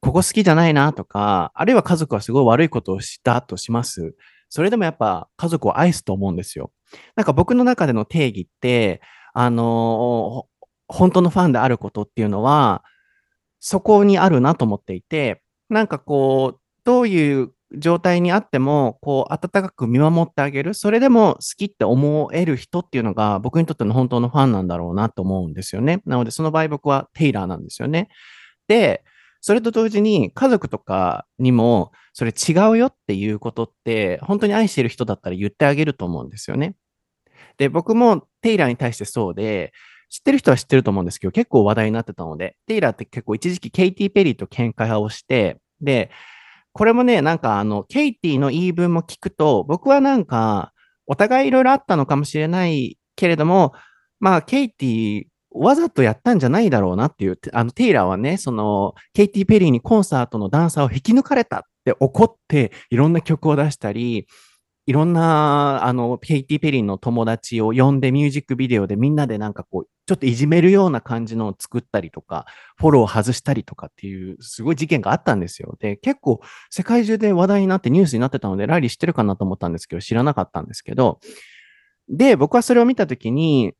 [0.00, 4.14] ここ好きじゃないなとか、あるいは家族はすごい悪いことをしたとします。
[4.50, 6.70] それでもやっぱ家族を愛すと思うんですよ。
[7.16, 9.00] なんか僕の中での定義って、
[9.32, 12.82] あのー、本当のファンであることっていうのは、
[13.60, 20.74] そこにあるなと思っていて、なんかこう、どういう状態にあっても、こう、温かく見守ってあげる。
[20.74, 26.02] それでも好きって思える人っていうのが、僕にとっての本当のファンなんだろうなと思うんですよね。
[26.06, 28.08] なので、その場合僕はテイラーなんですよね。
[28.66, 29.04] で、
[29.40, 36.74] それと同時に家族とかにも、それ違うよっていうことって、本当に愛してる人だったら言ってあげると思うんですよね。
[37.56, 39.72] で、僕もテイラーに対してそうで、
[40.10, 46.10] 知ってる人は知ってると思うんですけど、結構話題になってたので、テイラーって結構一時期ケイティ・ペリーと喧嘩をして、で、
[46.72, 50.72] これもね、なんかあの、ケイティの言い分も聞くと、僕はなんか、
[51.06, 53.72] お互いいろいろあったのかもしれないけれども、
[54.20, 64.26] まあ、ケイティ、わざとやったんじゃないだろうなっていう、あの、テイラーはね、その、ケイティ・ペリーにコンサートのダンサーを引き抜かれたって怒って、いろんな曲を出したり、
[64.86, 72.46] いろんな、あの、ケイティ・ペリーの友達を呼んでミュージックビデオでみんなでなんかこう、ちょっといじめるような感じのを作ったりとか、
[72.76, 75.76] フォローを外したりとかっていう、すごい事件があったんですよ。
[75.78, 76.40] で、結構
[76.70, 81.20] 世界中で話題になってニュースになってたので、ライリー知ってるかなと思ったんですけど、知らなかったんですけど、
[82.08, 83.74] で、僕はそれを見たときに、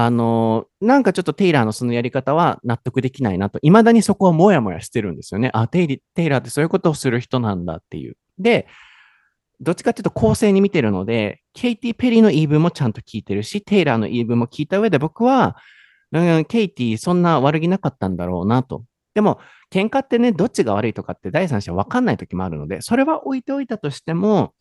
[0.00, 5.50] あの、なんかちょっとテイラーのそのやり方は納得できないなと、未だにそこはもやもやしてるんですよね。
[5.52, 8.16] あ、テイテイラーってそういうことをする人なんだっていう。
[8.38, 8.68] で、
[9.60, 15.56] どっちかっていうと公正に見てるので、ケイティ・ペリーの言い分もちゃんと聞いてるし、テイラーの言い分も聞いた上で僕は、
[16.12, 18.84] うん、ケイティそんな悪気なかったんだろうなと。
[19.14, 19.40] でも、
[19.72, 24.54] 喧嘩ってね、どっちが悪いとかって第三者分かんない時もあるので、それは置いておいたとしても、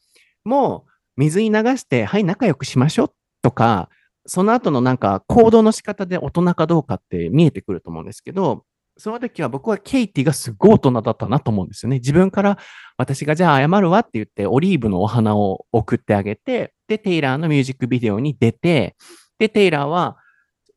[0.43, 3.13] もう水に流して、はい、仲良くしましょう
[3.43, 3.89] とか、
[4.27, 8.65] その後のなんか行動の仕方で大人かどうかって見えてくると思うんですけど、
[8.97, 11.97] その時は僕はケイティがすごい大人だったなと思うんですよね。
[11.97, 12.57] 自分から
[12.97, 18.95] 私がじゃあ謝るわって言ってオリーブのお花を送ってあげて、で、テイラーのミュージックビデオに出て、
[19.39, 20.17] で、テイラーは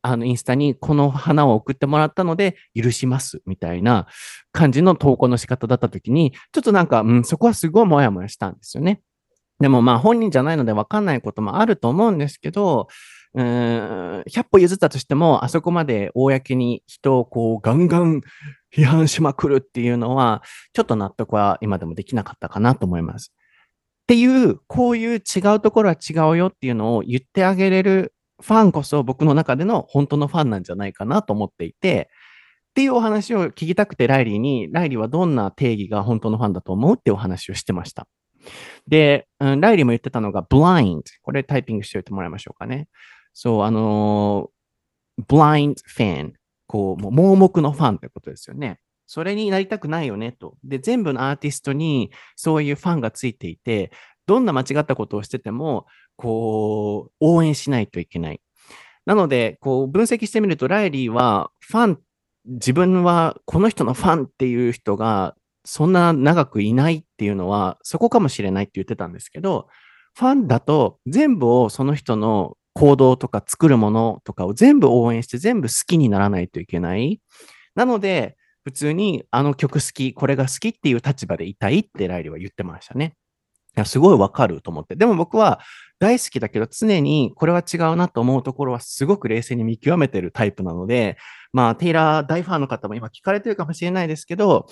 [0.03, 4.07] あのインスタにこの花を送ってもらったので許しますみたいな
[4.51, 9.01] 感じの投稿の仕方だった時に、ちょっとなんか、うん、そこはすごいもやもやしたんですよね。
[9.59, 12.87] でもまあ本人じゃないのでわかんないこともあると思うんですけど、
[13.33, 18.21] うん、100歩譲ったとしても、あそこまで公に人をこうガンガン
[18.75, 23.33] 批判しまくるっていうのは、ちょっと納得は今でもできなかったかなと思います。
[24.03, 32.09] っていう、こういう違うところは違うよっていうのを言ってあげれるファンこそ僕の中での本当のファンなんじゃないかなと思っていて、
[32.71, 38.07] っていうお話を聞きたくてライリーに、ライリーはどんな定義が本当のファンだと思うってお話をしてました。
[38.87, 41.01] で、うん、ライリーも言ってたのが blind。
[41.21, 42.87] これタイピングしておいてもらいましょうかね。
[43.33, 46.33] そう、あのー、blind fan。
[46.67, 48.79] こう、もう盲目のファンってことですよね。
[49.05, 50.55] それになりたくないよねと。
[50.63, 53.91] で、全部のアーティストにそういうファンがついていて、
[54.25, 58.41] どんな間違ったことをしてても、こう、応援しないといけない。
[59.05, 61.99] なので、こう、分析してみると、ライリーは、ファン、
[62.45, 69.67] 自分はこの人のファンっていう人が、そんな長くいないっていうのは、そこかもしれないって言ってたんですけど、
[70.15, 77.21] ファンだと全部をその人の行動とか作るものとかを全部応援して全部好きにならないといけない。
[77.75, 83.15] なので、普通にあの曲好き、これが好きっていう立場でいたいってライリーは言ってましたね。
[83.75, 84.95] いやすごいわかると思って。
[84.95, 85.61] でも僕は
[85.99, 91.17] 大好きだけど常にこれは違うなと思うところはすごく冷静に見極めてるタイプなので、
[91.53, 94.67] まあテイラー大ファンの方も今聞かれてるかもしれないですけど、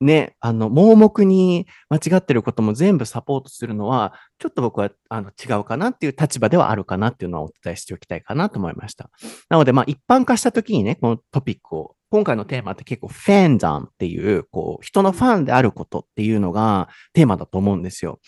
[0.00, 9.10] ね、あの、盲目に間違ってることも全部サポートするのは、ちょっと僕はあの違うかなっていう立場ではあるかなっていうのはお伝えしておきたいかなと思いました。
[9.48, 18.20] なので、まあ一般化した時にね、このトピックを、今回のテーマって結構ファンダムっていう、こう、人のファンであることっていうのがテーマだと思うんですよ。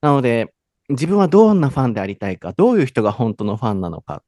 [0.00, 0.54] なので、
[0.88, 4.22] 自分はどんなファンでありたいか、どういう人が本当のファンなのか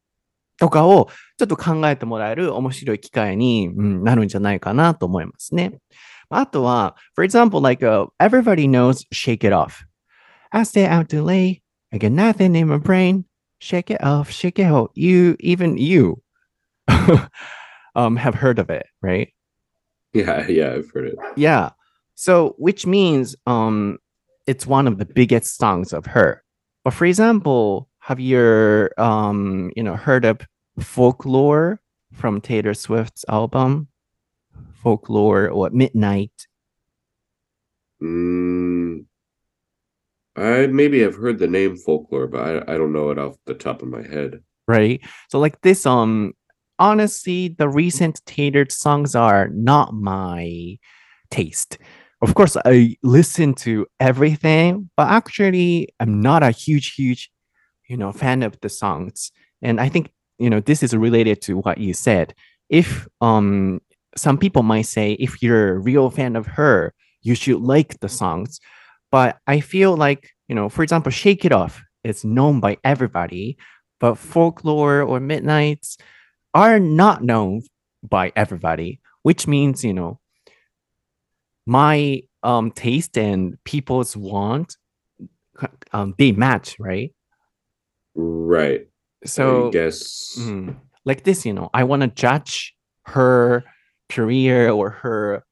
[0.58, 5.78] とかをちょっと考えてもらえる面白い機会に、うん、なるんじゃないかなと思いますね。
[6.29, 9.85] あとは、for example, like、uh, everybody knows shake it off.
[10.51, 11.61] I stay out too late.
[11.93, 13.25] I get nothing in my brain.
[13.59, 14.91] Shake it off, shake it off.
[14.95, 16.21] You, even you,
[17.95, 19.33] um, have heard of it, right?
[20.13, 21.15] Yeah, yeah, I've heard it.
[21.35, 21.71] Yeah.
[22.15, 23.97] So, which means um,
[24.47, 26.43] it's one of the biggest songs of her.
[26.83, 30.39] But for example, have you um, you know, heard of
[30.79, 31.81] folklore
[32.13, 33.87] from Taylor Swift's album?
[34.82, 36.32] Folklore or at midnight?
[38.02, 39.04] Mm,
[40.36, 43.54] I maybe have heard the name folklore, but I, I don't know it off the
[43.54, 44.42] top of my head.
[44.66, 45.00] right?
[45.28, 46.32] So like this um
[46.78, 50.78] honestly the recent tailored songs are not my
[51.30, 51.78] taste.
[52.22, 57.30] Of course I listen to everything, but actually I'm not a huge huge
[57.88, 59.32] you know fan of the songs.
[59.62, 62.34] And I think you know this is related to what you said.
[62.68, 63.80] If um
[64.20, 66.92] some people might say if you're a real fan of her,
[67.22, 68.60] you should like the songs.
[69.10, 73.56] But I feel like, you know, for example, Shake It Off is known by everybody,
[73.98, 75.96] but folklore or midnights
[76.54, 77.62] are not known
[78.02, 80.20] by everybody, which means, you know,
[81.66, 84.76] my um taste and people's want
[85.92, 87.14] um they match, right?
[88.14, 88.88] Right.
[89.24, 92.74] So I guess mm, like this, you know, I want to judge
[93.06, 93.64] her
[94.10, 95.42] career or her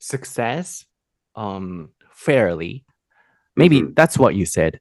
[0.00, 0.84] success
[1.36, 2.82] um fairly.
[3.56, 3.94] Maybe Mhm.
[3.94, 4.78] that's what you said.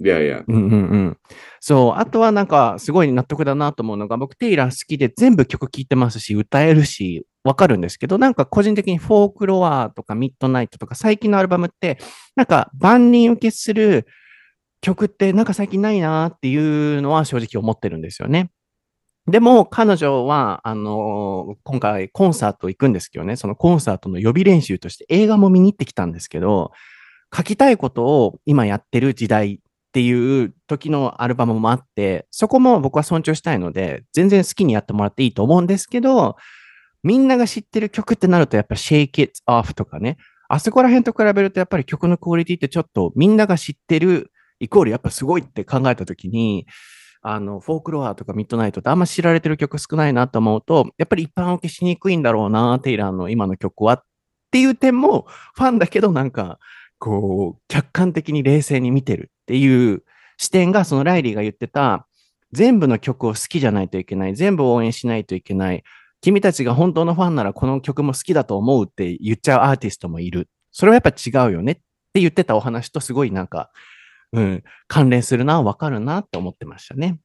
[0.00, 0.44] Yeah, yeah.
[0.48, 1.16] うんうんうん。
[1.60, 11.98] そう、あとはなんかすごい納得だなと思うのが、僕テイラー好きで全部曲聴いてますし、歌えるし、わかるんですけど、なんか個人的にフォークロアとかミッドナイトとか最近のアルバムって、
[12.34, 14.06] なんか万人受けする
[14.80, 16.56] 曲ってなんか最近ないなってい
[16.98, 18.50] うのは正直思ってるんですよね。
[19.28, 26.72] でも彼女は、あの今回コンサート行くんですけどね、そのコンサートの予備練習として映画も見に行ってきたんですけど、
[27.34, 29.58] 書きたいことを今やってる時代っ
[29.92, 36.36] ていう時のアルバムもあって、そこも僕は尊重したいので、全然好きにやってもらっていいと思うんですけど、
[37.04, 40.16] みんなが知ってる曲ってなるとやっぱ Shake It Off とかね、
[40.48, 46.66] あそこら辺と比べるとやっぱり曲のクオリティってちょっとみんなが知ってるイコールやっぱすごいって考えた時に、
[47.22, 54.02] あの、フォークロアとかミッドナイトってあんま知られてる曲少ないなと思うと、やっぱり一般受けしにくいんだろうな、テイラーの今の曲はっ
[54.50, 56.58] ていう点も、ファンだけどなんか、
[56.98, 60.02] こう、客観的に冷静に見てるっていう
[60.36, 62.06] 視点が、そのライリーが言ってた、
[62.52, 65.84] 全部の曲を好きじゃないといけない、全部応援しないといけない、
[66.20, 70.48] 君たちが本当のファンならこの曲も好きだと思うって言っちゃうアーティストもいる。
[70.70, 71.74] それはやっぱ違うよねっ
[72.12, 73.70] て言ってたお話とすごいなんか、
[74.33, 77.19] うん、関連するな、わかるなって思ってましたね。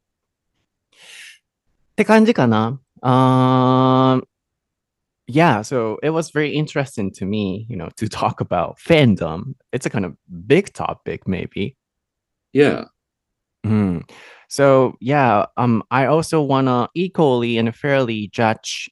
[0.93, 2.80] って感じかな。
[3.03, 4.22] Um,
[5.26, 9.55] yeah, so it was very interesting to me, you know, to talk about fandom.
[9.72, 10.16] It's a kind of
[10.47, 11.76] big topic, maybe.
[12.53, 12.84] Yeah.
[13.66, 14.09] Mm.
[14.49, 18.90] So yeah, um, I also wanna equally and fairly judge,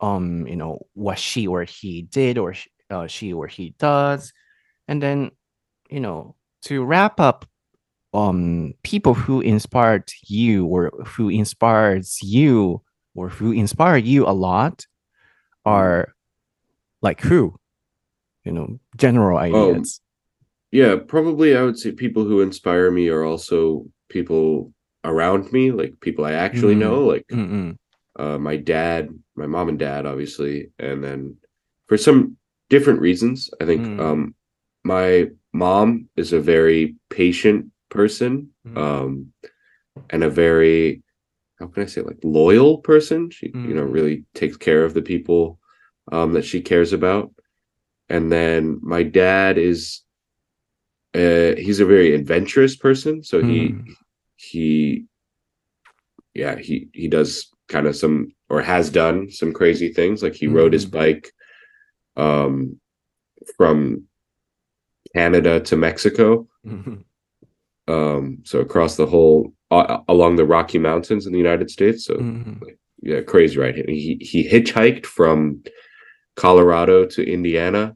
[0.00, 4.32] um, you know, what she or he did or sh- uh, she or he does,
[4.88, 5.30] and then,
[5.90, 7.44] you know, to wrap up,
[8.17, 12.81] um, people who inspired you or who inspires you
[13.15, 14.85] or who inspire you a lot
[15.65, 16.13] are
[17.01, 17.55] like who,
[18.43, 20.01] you know, general ideas.
[20.71, 25.93] Yeah, probably I would say people who inspire me are also people around me, like
[26.01, 26.79] people I actually Mm.
[26.79, 27.77] know, like Mm-mm.
[28.17, 31.37] uh, my dad, my mom and dad, obviously, and then
[31.87, 32.37] for some
[32.69, 33.99] different reasons, I think Mm.
[33.99, 34.35] um,
[34.83, 38.77] my mom is a very patient person, Mm.
[38.77, 39.33] um,
[40.09, 41.03] and a very
[41.59, 43.29] how can I say like loyal person.
[43.31, 43.91] She you know Mm.
[43.91, 45.59] really takes care of the people
[46.11, 47.33] um, that she cares about,
[48.09, 50.03] and then my dad is
[51.15, 53.87] uh, he's a very adventurous person, so he Mm.
[54.35, 55.05] he
[56.33, 60.47] yeah he he does kind of some or has done some crazy things like he
[60.47, 60.91] rode his Mhm.
[60.91, 61.31] bike
[62.15, 62.79] um
[63.57, 64.03] from
[65.15, 67.03] canada to mexico Mhm.
[67.87, 72.15] Um so across the whole uh, along the rocky mountains in the united states so
[72.15, 72.61] Mhm.
[73.01, 75.63] yeah crazy right he he hitchhiked from
[76.35, 77.95] colorado to indiana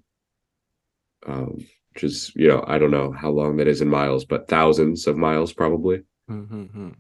[1.28, 1.58] um
[1.94, 5.08] which is you know i don't know how long that is in miles but thousands
[5.08, 6.96] of miles probably Mhm.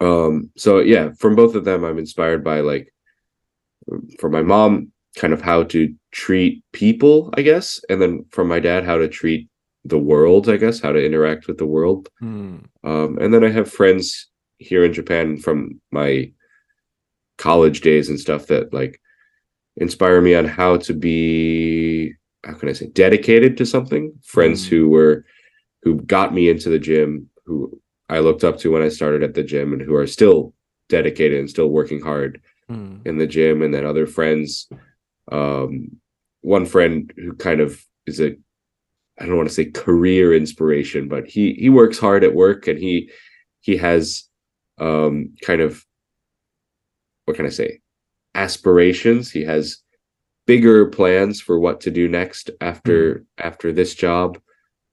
[0.00, 2.92] um so yeah from both of them i'm inspired by like
[4.18, 8.58] for my mom kind of how to treat people i guess and then from my
[8.58, 9.48] dad how to treat
[9.84, 12.64] the world i guess how to interact with the world Mm.
[12.84, 14.28] um and then i have friends
[14.58, 16.32] here in japan from my
[17.38, 19.00] college days and stuff that like
[19.76, 22.12] inspire me on how to be
[22.44, 24.68] how can i say dedicated to something friends Mm.
[24.70, 25.24] who were
[25.82, 27.78] who got me into the gym who
[28.08, 30.54] i looked up to when i started at the gym and who are still
[30.88, 33.06] dedicated and still working hard Mm.
[33.06, 34.68] in the gym and then other friends
[35.30, 35.90] um
[36.40, 38.36] one friend who kind of is a
[39.18, 42.78] i don't want to say career inspiration but he he works hard at work and
[42.78, 43.10] he
[43.60, 44.24] he has
[44.78, 45.84] um kind of
[47.24, 47.80] what can i say
[48.34, 49.78] aspirations he has
[50.46, 54.38] bigger plans for what to do next after after this job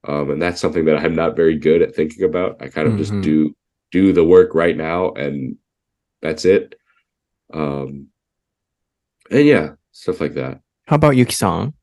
[0.04, 2.56] Um, and that's something that I'm not very good at thinking about.
[2.60, 3.22] I kind of just Mhm.
[3.22, 3.54] do
[3.92, 5.56] do the work right now and
[6.22, 6.74] that's it.
[7.52, 8.08] Um
[9.30, 10.60] and yeah, stuff like that.
[10.88, 11.74] How about Yuki san?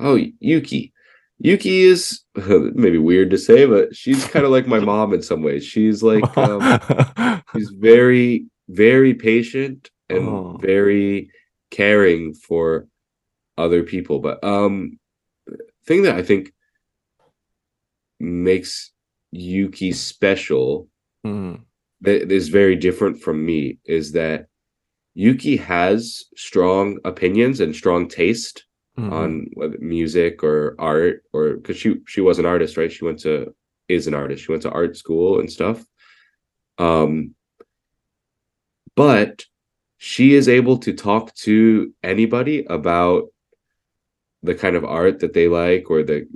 [0.00, 0.92] Oh, Yuki.
[1.38, 5.42] Yuki is maybe weird to say, but she's kind of like my mom in some
[5.42, 5.64] ways.
[5.64, 10.58] She's like um, she's very, very patient and Oh.
[10.60, 11.30] very
[11.70, 12.86] caring for
[13.58, 14.18] other people.
[14.20, 14.98] But um,
[15.86, 16.52] thing that I think
[18.20, 18.92] makes
[19.32, 20.88] Yuki special
[21.26, 21.62] Mm.
[22.02, 24.46] that is very different from me is that
[25.14, 28.66] Yuki has strong opinions and strong taste
[28.98, 29.10] Mhm.
[29.12, 33.18] on whether music or art or because she she was an artist right she went
[33.20, 33.52] to
[33.88, 35.84] is an artist she went to art school and stuff
[36.78, 37.34] um
[38.94, 39.44] but
[39.98, 43.24] she is able to talk to anybody about
[44.42, 46.26] the kind of art that they like or the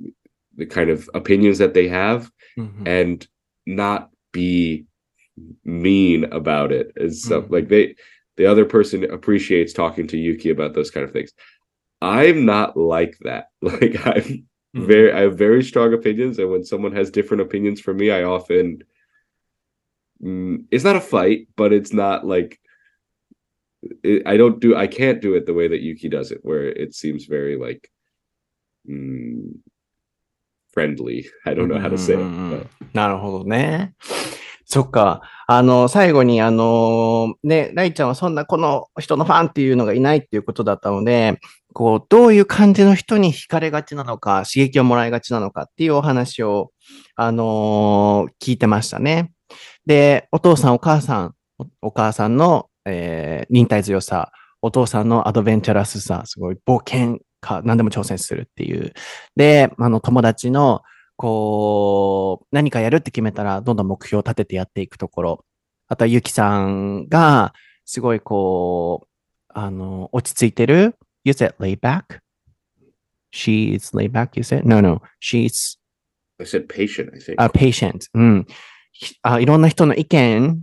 [0.56, 2.86] the kind of opinions that they have Mhm.
[2.88, 3.28] and
[3.66, 4.84] not be
[5.64, 7.50] mean about it and stuff Mhm.
[7.52, 7.94] like they
[8.36, 11.32] the other person appreciates talking to Yuki about those kind of things.
[12.01, 13.51] I'm not like that.
[13.62, 14.86] Like I'm hmm.
[14.86, 18.22] very I have very strong opinions, and when someone has different opinions from me, I
[18.24, 18.84] often
[20.22, 22.61] mm, it's not a fight, but it's not like
[24.26, 26.94] I don't do I can't do it the way that Yuki does it, where it
[26.94, 27.90] seems very like
[28.88, 29.59] mm,
[30.72, 31.26] friendly.
[31.46, 32.18] I don't know how to say it.
[32.18, 32.90] Mm-hmm, mm-hmm, mm-hmm.
[32.94, 33.94] なるほどね。
[34.64, 35.22] そっか。
[35.46, 41.40] あの、最後に、あの、ね、ライちゃんはそんなこの人のファンっていうのがいないっていうことだったので、
[41.78, 46.72] こう、どういう感じの人に惹かれがちなのか、刺激をもらいがちなのかっていうお話を、
[47.14, 49.30] あの聞いてましたね。
[49.86, 51.34] で、お父さん、お母さん、
[51.80, 58.92] お母さんの、えー忍耐強さ、お父さんのアドベンチャラスさ、すごい冒険家、何でも挑戦するっていう。
[59.36, 60.82] で、あの、友達の、
[61.14, 65.44] こう、何かやるって決めたら、どんどん目標を立ててやっていくところ。
[65.86, 67.54] あとは、ゆきさんが、
[67.84, 69.08] すごいこう、
[69.54, 70.96] あの、落ち着いてる
[71.28, 72.20] ?You said lay back?
[73.30, 74.64] She is lay back, you said?
[74.64, 75.02] No, no.
[75.20, 75.76] She's
[76.40, 77.34] I said patient, I think.
[77.38, 78.08] a patient.
[78.14, 78.46] うん。
[78.92, 80.62] ひあいろんな人の意見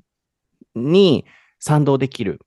[0.75, 1.25] に
[1.59, 2.39] 賛同できる。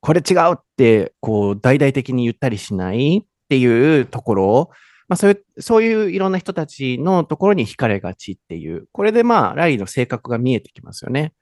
[0.00, 4.70] これ違うって、こう、大々的に言ったりしないっていうところ、
[5.08, 8.86] まあそういう、そういういろんな人たちのところに惹かれがちっていう。
[8.92, 11.32] これでまあ、ラリーの性格が見えてきますよね。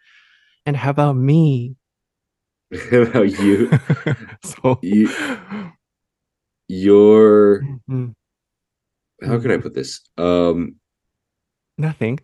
[0.64, 1.74] And how about me?
[2.72, 3.68] How you?
[4.44, 4.78] そう。
[4.86, 5.08] you
[6.72, 8.06] your mm-hmm.
[9.22, 9.62] how can I mm-hmm.
[9.62, 10.00] put this?
[10.16, 10.76] Um
[11.76, 12.18] nothing.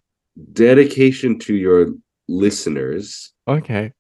[0.53, 1.89] Dedication to your
[2.29, 3.33] listeners.
[3.47, 3.93] Okay.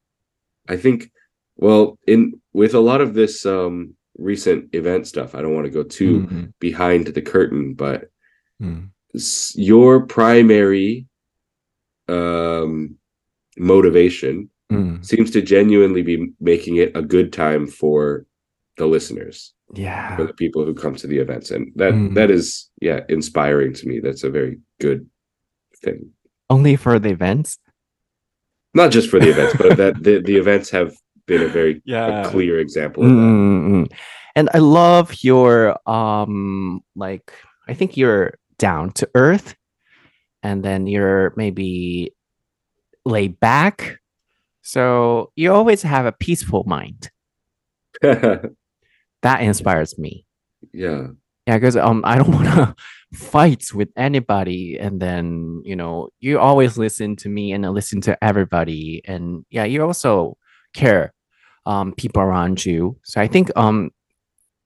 [0.66, 1.10] I think
[1.56, 5.78] well, in with a lot of this um recent event stuff, I don't want to
[5.78, 6.44] go too mm-hmm.
[6.60, 8.10] behind the curtain, but
[8.60, 8.88] mm.
[9.54, 11.06] your primary
[12.08, 12.96] um
[13.58, 15.04] motivation mm.
[15.04, 18.24] seems to genuinely be making it a good time for
[18.78, 19.54] the listeners.
[19.74, 20.16] Yeah.
[20.16, 22.14] for the people who come to the events and that Mhm.
[22.14, 25.04] that is yeah inspiring to me that's a very good
[25.82, 25.98] thing
[26.48, 27.58] Only for the events?
[28.72, 32.22] not just for the events but that the, the events have been a very Yeah.
[32.24, 33.10] a clear example of.
[33.12, 33.92] Mm-mm-mm.
[34.36, 37.28] And I love your um like
[37.70, 39.54] I think you're down to earth
[40.42, 42.14] and then you're maybe
[43.04, 44.00] laid back.
[44.62, 47.10] So you always have a peaceful mind.
[49.22, 50.26] That inspires me.
[50.72, 51.08] yeah
[51.46, 52.74] Yeah, because um I don't wanna
[53.14, 58.00] fight with anybody and then you know you always listen to me and I listen
[58.02, 60.36] to everybody and yeah you also
[60.74, 61.12] care
[61.66, 62.98] um people around you.
[63.04, 63.90] So I think um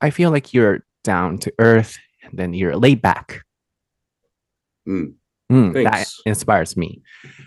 [0.00, 3.42] I feel like you're down to earth and then you're laid back.
[4.88, 5.14] Mm.
[5.52, 7.02] うん、that inspires me.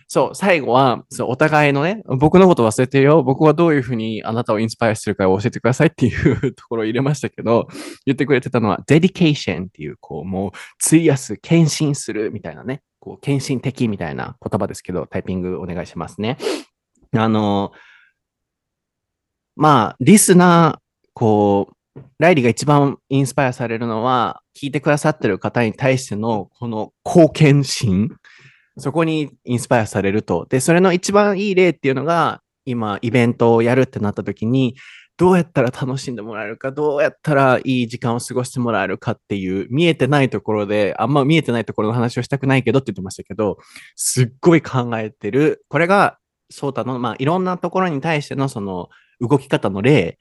[0.08, 3.24] そう、最後は、そう、お互いのね、僕のこと忘れてるよ。
[3.24, 7.68] 僕はどういうふうにあなたをインスパイアしてるかを教えてくださいっていうところを入れましたけど、
[8.06, 10.52] 言ってくれてたのは、dedication っていう、こう、もう、
[10.86, 16.38] 費やす、献身するみたいなね、こう、献身的みたいな言葉ですけど、タイピングお願いしますね。
[17.16, 17.72] あの、
[19.56, 21.75] まあ、リスナー、こう、
[22.20, 28.10] ライリーが一番インスパイアされるのは、聞いてくださってる方に対しての、この貢献心。
[28.78, 30.46] そこにインスパイアされると。
[30.50, 34.76] で、それの一番いい例っていうのが、今、イベントをやるってなった時に、
[35.18, 43.58] どうやったら楽しんでもらえるか、どうやったらいい時間を過ごしてもらえるかっていう、見えてないところで、あんま見えてないところの話をしたくないけどって言ってましたけど、
[43.96, 45.64] すっごい考えてる。
[45.70, 46.18] これが、
[46.50, 48.90] ソータの、まあ、いろんなところに対してのその
[49.22, 50.18] 動き方の例、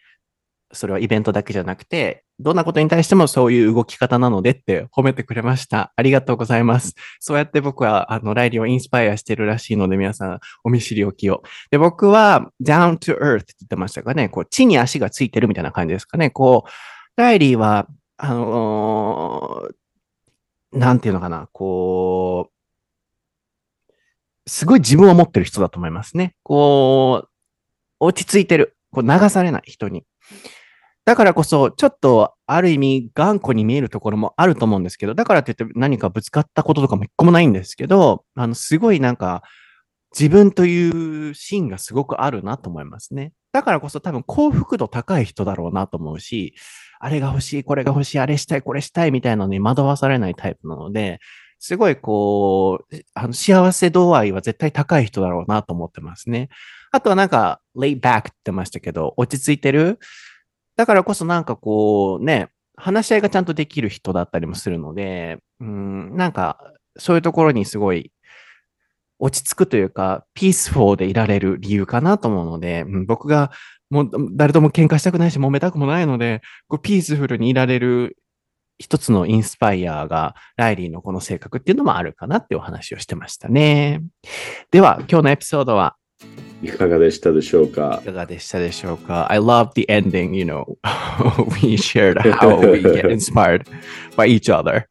[0.74, 5.92] それはイベントだけじゃなくて、どんなことに対してもそういう動き方なのでって褒めてくれました。
[5.96, 6.94] ありがとうございます。
[7.20, 11.42] そうやって僕は、あの、ライリーをインスパイアしてるらしいので、皆さん、お見知りおきを。
[11.70, 14.28] で、僕は、down to earth って言ってましたかね。
[14.28, 16.30] こう、地に足がついてるみたいな感じですかね。
[16.30, 19.74] こう、ライリーは、あのー
[20.74, 22.54] なんていうのかな、こう、
[24.46, 26.34] すごい自分を持ってる人だと思いますね。
[26.42, 27.28] こう、
[28.00, 28.76] 落ち着いてる。
[28.90, 30.04] こう流されない人に。
[31.06, 39.42] だからこそ、ちょっと、ある意味、頑固に見えるところもあると思うんですけど、だからって言って何かぶつかったこととかも一個もないんですけど、あの、すごいなんか、
[40.18, 43.32] 自分というシーンがすごくあるなと思いますね。
[43.52, 46.54] だからこそ多分幸福度高い人だろうなと思うし、
[47.00, 51.20] あれが欲しい、これが欲しい、あれしたい、これしたいみたいなのに惑わされないタイプなので、
[51.58, 56.48] すごいこう、あの幸せ度合いは絶対高い人だろうなと思ってますね。
[56.92, 59.98] あとはなんか、laid back って言ってましたけど、落ち着いてる？
[60.76, 66.58] だからこそなんかこうね、話し合いがちゃんとできる人だったりもするので、うん、なんか、
[66.96, 68.12] そういうところにすごい
[69.18, 73.52] 落ち着くというか、ピースフォーでいられる理由かなと思うので、うん僕が
[73.90, 78.16] もう誰とも喧嘩したくないし、揉めたくもないので、こうピースフルにいられる
[78.78, 84.02] 一つのインスパイアが、ライリーのこの性格っていうのもあるかなってお話をしてましたね。
[84.72, 85.96] では、今日のエピソードは
[86.62, 88.00] いかがでしたでしょうか？
[88.02, 90.64] いかがでしたでしょうか ?I love the ending, you know,
[91.62, 93.64] we shared how we get inspired
[94.16, 94.84] by each other.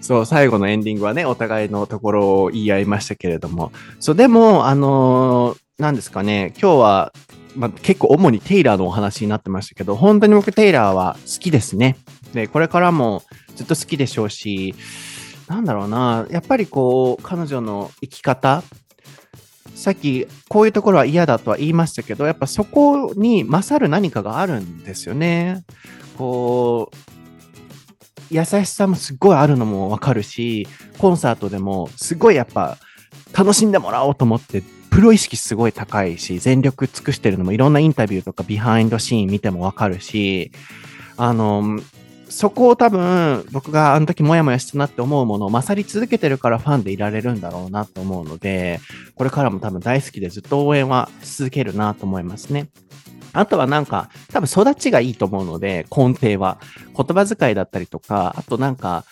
[0.00, 3.70] そう、最後のエンディングはね、お互いのところを言い合いましたけれども。
[4.00, 7.12] そう、でも、あのーなんですかね、今日は、
[7.56, 11.96] まあ、結構主にテイラーのお話になってましたけど、本当に僕テイラーは好きですね。
[12.34, 13.22] で、これからも
[13.56, 14.74] ずっと好きでしょうし、
[15.48, 18.62] なんだろうな、やっぱりこう、彼女の生き方、
[19.80, 25.64] さっきこういうところは嫌だとは言いましたけど、やっぱそこに勝る何かがあるんですよね。
[26.18, 26.96] こう、
[28.30, 30.68] 優しさもすごいあるのもわかるし、
[30.98, 32.76] コンサートでもすごいやっぱ
[33.32, 40.52] 楽しんでもらおうと思って、プロ意識すごい高いし、全力尽くしてるのもいろんなインタビューとかビハインドシーン見てもわかるし、
[41.16, 41.80] あの、
[42.30, 48.80] そこを多分僕があの時モヤモヤしたなって思うものを勝り続けてるからファンでいられるんだろうなと思うので、
[49.16, 52.70] これからも多分大好きでずっと応援はし続けるなと思いますね。
[53.32, 56.58] あとはなんか、多分育ちがいいと思うので、根底は。
[56.96, 59.04] 言葉遣いだったりとか、あとなんか、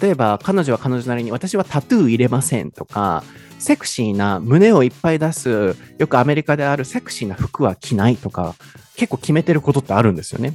[0.00, 3.22] 例えば彼女は彼女なりに私はタトゥー入れませんとか、
[3.58, 8.54] セクシーな胸をいっぱい出す、よくアメリカであるセクシーな服は着ないとか、
[8.96, 10.54] 結構決めてることってあるんですよね。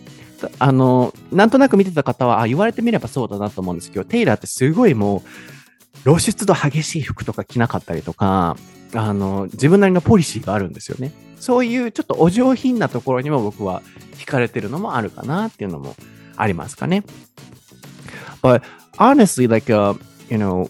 [0.59, 8.57] あの、なんとなく見てた方は、あ、言われてみればそうだなと思うんですけど、テイラーってすごいもう、露出度激しい服とか着なかったりとか、
[8.93, 11.11] あの、自分なりのポリシーがあるんですよね。
[11.39, 13.81] そういうちょっとお上品なところにも僕は
[14.15, 15.93] 惹かれてるのもあるかなっていうのも
[16.37, 17.03] ありますかね。
[18.41, 18.61] But
[18.97, 19.97] honestly, like, uh,
[20.29, 20.69] you know,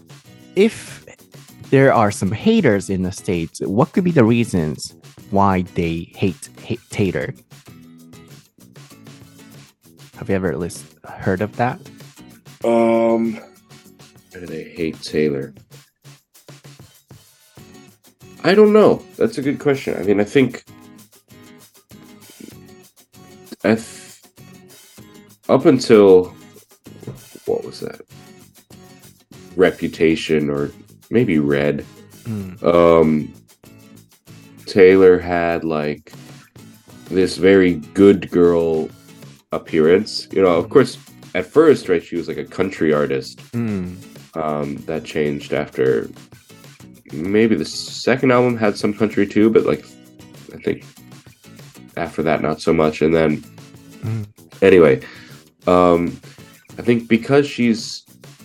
[0.56, 1.06] if
[1.70, 4.96] there are some haters in the States, what could be the reasons
[5.32, 7.36] why they hate, hate Tater?
[10.24, 11.82] Have you ever at least heard of that?
[12.64, 15.54] Um, why do they hate Taylor?
[18.42, 19.04] I don't know.
[19.18, 19.98] That's a good question.
[20.00, 20.64] I mean, I think
[23.66, 24.22] I th-
[25.50, 26.34] up until
[27.44, 28.00] what was that?
[29.58, 30.72] Reputation or
[31.10, 31.86] maybe Red.
[32.24, 32.64] Mm.
[32.64, 33.34] Um,
[34.68, 36.14] Taylor had like
[37.10, 38.88] this very good girl
[39.54, 40.28] appearance.
[40.32, 40.98] You know, of course,
[41.36, 43.40] at first, right, she was like a country artist.
[43.52, 43.96] Mm.
[44.36, 46.10] Um, that changed after
[47.12, 49.86] maybe the second album had some country too, but like
[50.54, 50.84] I think
[51.98, 53.02] after that, not so much.
[53.02, 53.44] And then
[54.04, 54.26] Mm.
[54.62, 55.00] anyway,
[55.68, 56.20] um,
[56.78, 58.04] I think because she's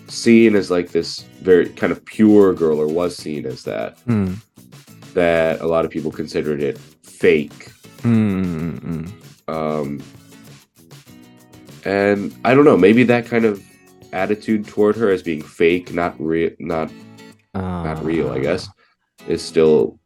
[0.09, 4.37] seen as like this very kind of pure girl, or was seen as that, Mm.
[5.15, 7.71] that a lot of people considered it fake.
[8.03, 8.79] Mm.
[8.81, 9.11] Mm.
[9.49, 10.01] Um,
[11.85, 13.63] and I don't know, maybe that kind of
[14.13, 16.91] attitude toward her as being fake, not real, not
[17.55, 18.69] not real, I guess,
[19.27, 19.99] is still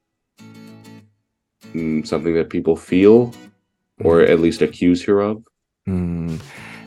[1.74, 3.32] mm, something that people feel
[4.02, 5.44] or at least accuse her of.
[5.88, 6.40] Mm,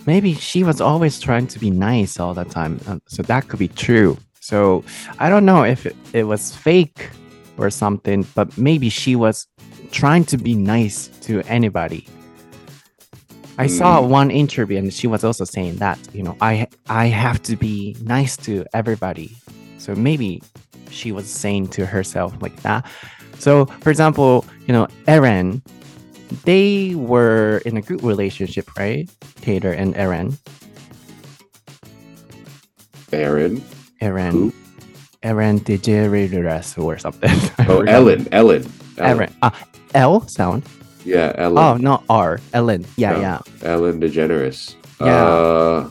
[0.05, 2.79] maybe she was always trying to be nice all the time.
[2.87, 4.17] uh, so that could be true.
[4.39, 4.83] So
[5.19, 7.09] I don't know if it, it was fake
[7.57, 9.47] or something, but maybe she was
[9.91, 12.07] trying to be nice to anybody.
[13.57, 14.09] I saw Mm.
[14.09, 17.95] one interview and she was also saying that, you know, I I have to be
[18.03, 19.35] nice to everybody.
[19.77, 20.41] So maybe
[20.89, 22.85] she was saying to herself like that.
[23.39, 25.61] So for example, you know, Erin
[26.43, 29.07] they were in a good relationship, right?
[29.41, 30.37] Taylor and Aaron.
[33.13, 33.63] Aaron.
[34.01, 34.31] Aaron.
[34.31, 34.53] Who?
[35.23, 37.29] Aaron DeGeneres or something.
[37.69, 37.93] Oh, forgot.
[37.95, 38.27] Ellen.
[38.31, 38.63] Ellen.
[38.97, 39.33] Aaron.
[39.41, 39.53] Ah,
[39.93, 40.63] L sound.
[41.05, 41.57] Yeah, Ellen.
[41.63, 42.39] Oh, not R.
[42.53, 42.85] Ellen.
[42.97, 43.19] Yeah, No.
[43.21, 43.39] yeah.
[43.61, 44.75] Ellen DeGeneres.
[44.99, 45.25] Yeah.
[45.25, 45.89] Uh,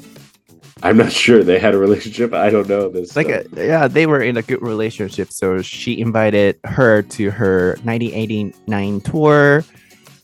[0.83, 2.35] I'm not sure they had a relationship.
[2.35, 3.17] I don't know this.
[3.17, 5.31] Like, uh, yeah, they were in a good relationship.
[5.31, 9.65] So she invited her to her 1989 tour.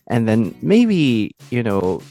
[0.08, 2.02] And then maybe, you know,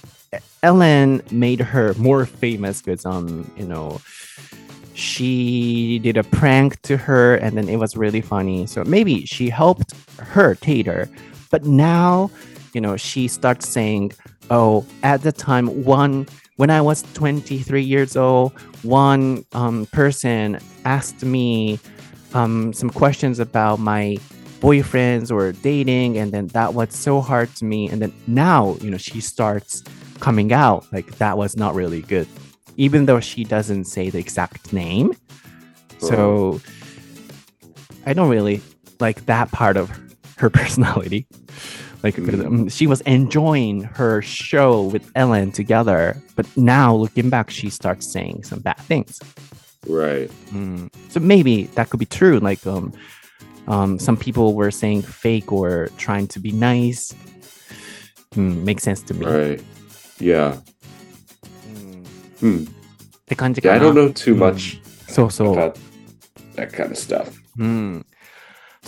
[0.64, 4.00] Ellen made her more famous because, um, you know,
[4.94, 8.68] she did a prank to her and then it was really funny.
[8.68, 11.10] So maybe she helped her, Tater.
[11.52, 12.30] But now,
[12.74, 14.14] you know, she starts saying,
[14.50, 16.28] oh, at the time, one,
[16.58, 18.52] when I was 23 years old,
[18.84, 21.80] one um, person asked me
[22.34, 24.18] um, some questions about my
[24.60, 27.90] boyfriends or dating, and then that was so hard to me.
[27.90, 29.84] And then now, you know, she starts
[30.20, 32.28] coming out like that was not really good,
[32.78, 35.16] even though she doesn't say the exact name.
[36.00, 36.62] So
[38.06, 38.62] I don't really
[39.00, 39.92] like that part of
[40.38, 41.28] her personality
[42.04, 42.72] like mm.
[42.72, 48.44] she was enjoying her show with Ellen together, but now looking back, she starts saying
[48.44, 49.20] some bad things.
[49.88, 50.30] Right.
[50.52, 50.94] Mm.
[51.10, 52.40] So maybe that could be true.
[52.40, 52.94] Like, um,
[53.68, 57.14] um, some people were saying fake or trying to be nice.
[58.36, 59.26] Mm, makes sense to me.
[59.26, 59.64] Right.
[60.20, 60.58] Yeah.
[62.40, 62.66] Hmm.
[63.30, 64.40] Yeah, I don't know too hmm.
[64.40, 64.80] much.
[65.08, 65.54] So so.
[65.54, 65.78] About
[66.56, 67.38] that kind of stuff.
[67.56, 68.02] Hmm.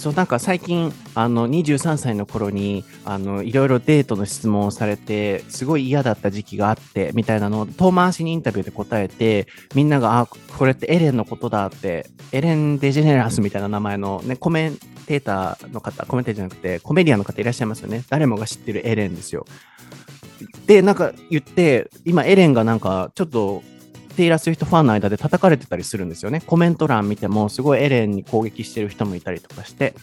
[0.01, 9.45] そうなんか最近あの23歳の頃にあのいろいろデートの質問をされてすごい嫌だった時期があってみたいなのを遠回しにインタビューで答えて
[9.75, 18.03] みんながあこれってエレンのことだってエレン・デジェネラスみたいな名前の、ね、コメンテーターの方コメンテーターじゃなくてコメディアンの方いらっしゃいますよね。
[18.09, 19.45] 誰もが知ってるエレンですよ。
[20.65, 23.61] でなんか言って今エレンがなんかちょっと
[24.11, 26.41] テイラー・スウィフトファンの間で叩かれてたりするんですよね。
[26.41, 29.93] コメント欄見てもすごいエレンに攻撃してる人もいたりとかして。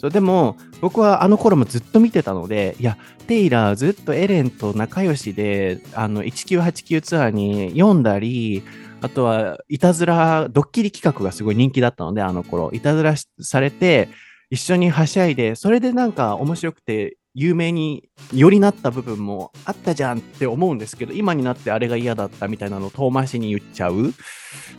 [0.00, 2.96] そうでも僕はあの頃もずっと見てたので、いや、
[3.26, 8.62] テイラーずっとエレンと仲良しで、あの1989ツアーに読んだり、
[9.00, 14.08] あとはいたずら、ドッキリ企画がすごい人気だったので、あの頃、いたずらされて、
[14.50, 24.12] 一緒にはしゃいで、それでなんか面白くて有名によりなった部分もあったじゃんって思うんですけど、今になってあれが嫌だったみたいなのを遠回しに言っちゃう。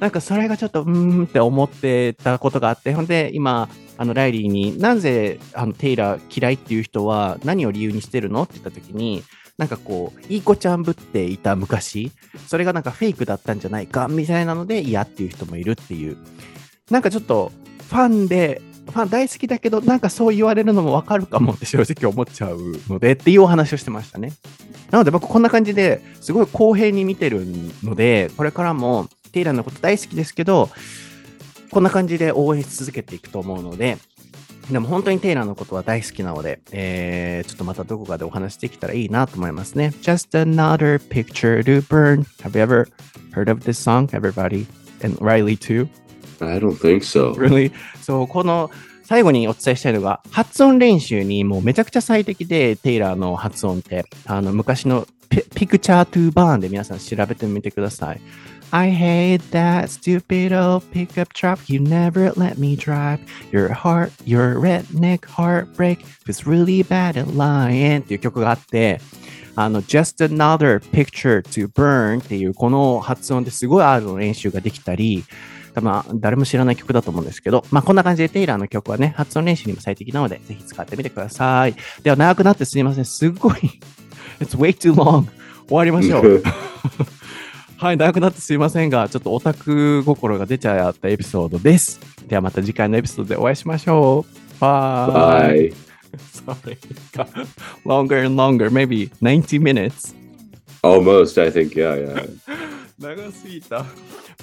[0.02, 9.24] なんかそれがちょっとうーんって思ってたことがあって、ほんで今、あのライリーになぜあのテイラー嫌いっていう人は何を理由にしてるのって言った時に、
[9.58, 12.12] なんかこう、いい子ちゃんぶっていた昔、
[12.48, 16.18] それがなんかフェイクだったんじゃないかみたいなので嫌っていう人もいるっていう。
[16.92, 17.54] なんかちょっと
[17.90, 18.62] ファンで、
[18.92, 24.34] ファン大好きだけど、なんかそう言われるのもわかるかもって正直思っちゃうのでっていうお話をしてましたね。
[24.92, 27.46] なので僕こんな感じですごい公平に見てる
[27.84, 30.70] ので、これからもテイラーのこと大好きですけど、
[31.72, 33.98] こんな感じで応援し続けていくと思うので、
[34.72, 39.94] でも本当にテイラーのことは大好きなので、えー、ちょっとまたどこかでお話できたらいいなと思いますね。
[40.02, 42.24] Just another picture to burn.
[42.44, 42.88] Have you ever
[43.34, 44.68] heard of this song, everybody?
[45.04, 45.88] And Riley too?
[46.46, 47.34] I don't think so.
[47.34, 47.72] Really?
[48.02, 48.70] そう、この
[49.04, 58.22] 最後にお伝えしたいのが、発音練習にもうめちゃくちゃ最適で、テイラーの発音って、あの、昔のピクチャートゥーバーンで皆さん調べてみてください。
[58.72, 61.60] I hate that stupid old pickup truck.
[61.68, 63.20] You never let me drive.
[63.52, 69.02] Your heart, your redneck heartbreak was really bad at lying っていう曲があって、
[69.56, 75.24] あの、Just Another Picture to Burn っていうこの発音ですごい R の練習ができたり、
[75.80, 81.76] 多分誰も知らない曲だと思うんですけど、まあこんな感じでテイラーの曲はね、発音練習にも最適なので、ぜひ使ってみてください。
[82.04, 83.06] では長くなってすみません。
[83.06, 83.54] すっごい、
[84.40, 85.26] It's way too long.
[85.68, 86.44] 終わりましょう。
[87.78, 92.00] はい、長くなってすいませんが、ちょっとオタク心が出ちゃったエピソードです。
[92.28, 94.60] ではまた次回のエピソードでお会いしましょう。
[94.60, 95.72] バイ。
[96.34, 96.78] Sorry.
[97.86, 100.16] Longer and longer, maybe 90 minutes.
[100.82, 101.76] Almost, I think.
[101.76, 102.28] Yeah, yeah.
[103.00, 103.86] 長すぎた。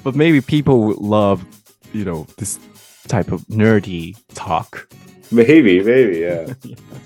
[0.02, 1.44] But maybe people would love,
[1.93, 2.59] you know, this
[3.09, 4.89] type of nerdy talk.
[5.31, 6.55] Maybe, maybe, yeah.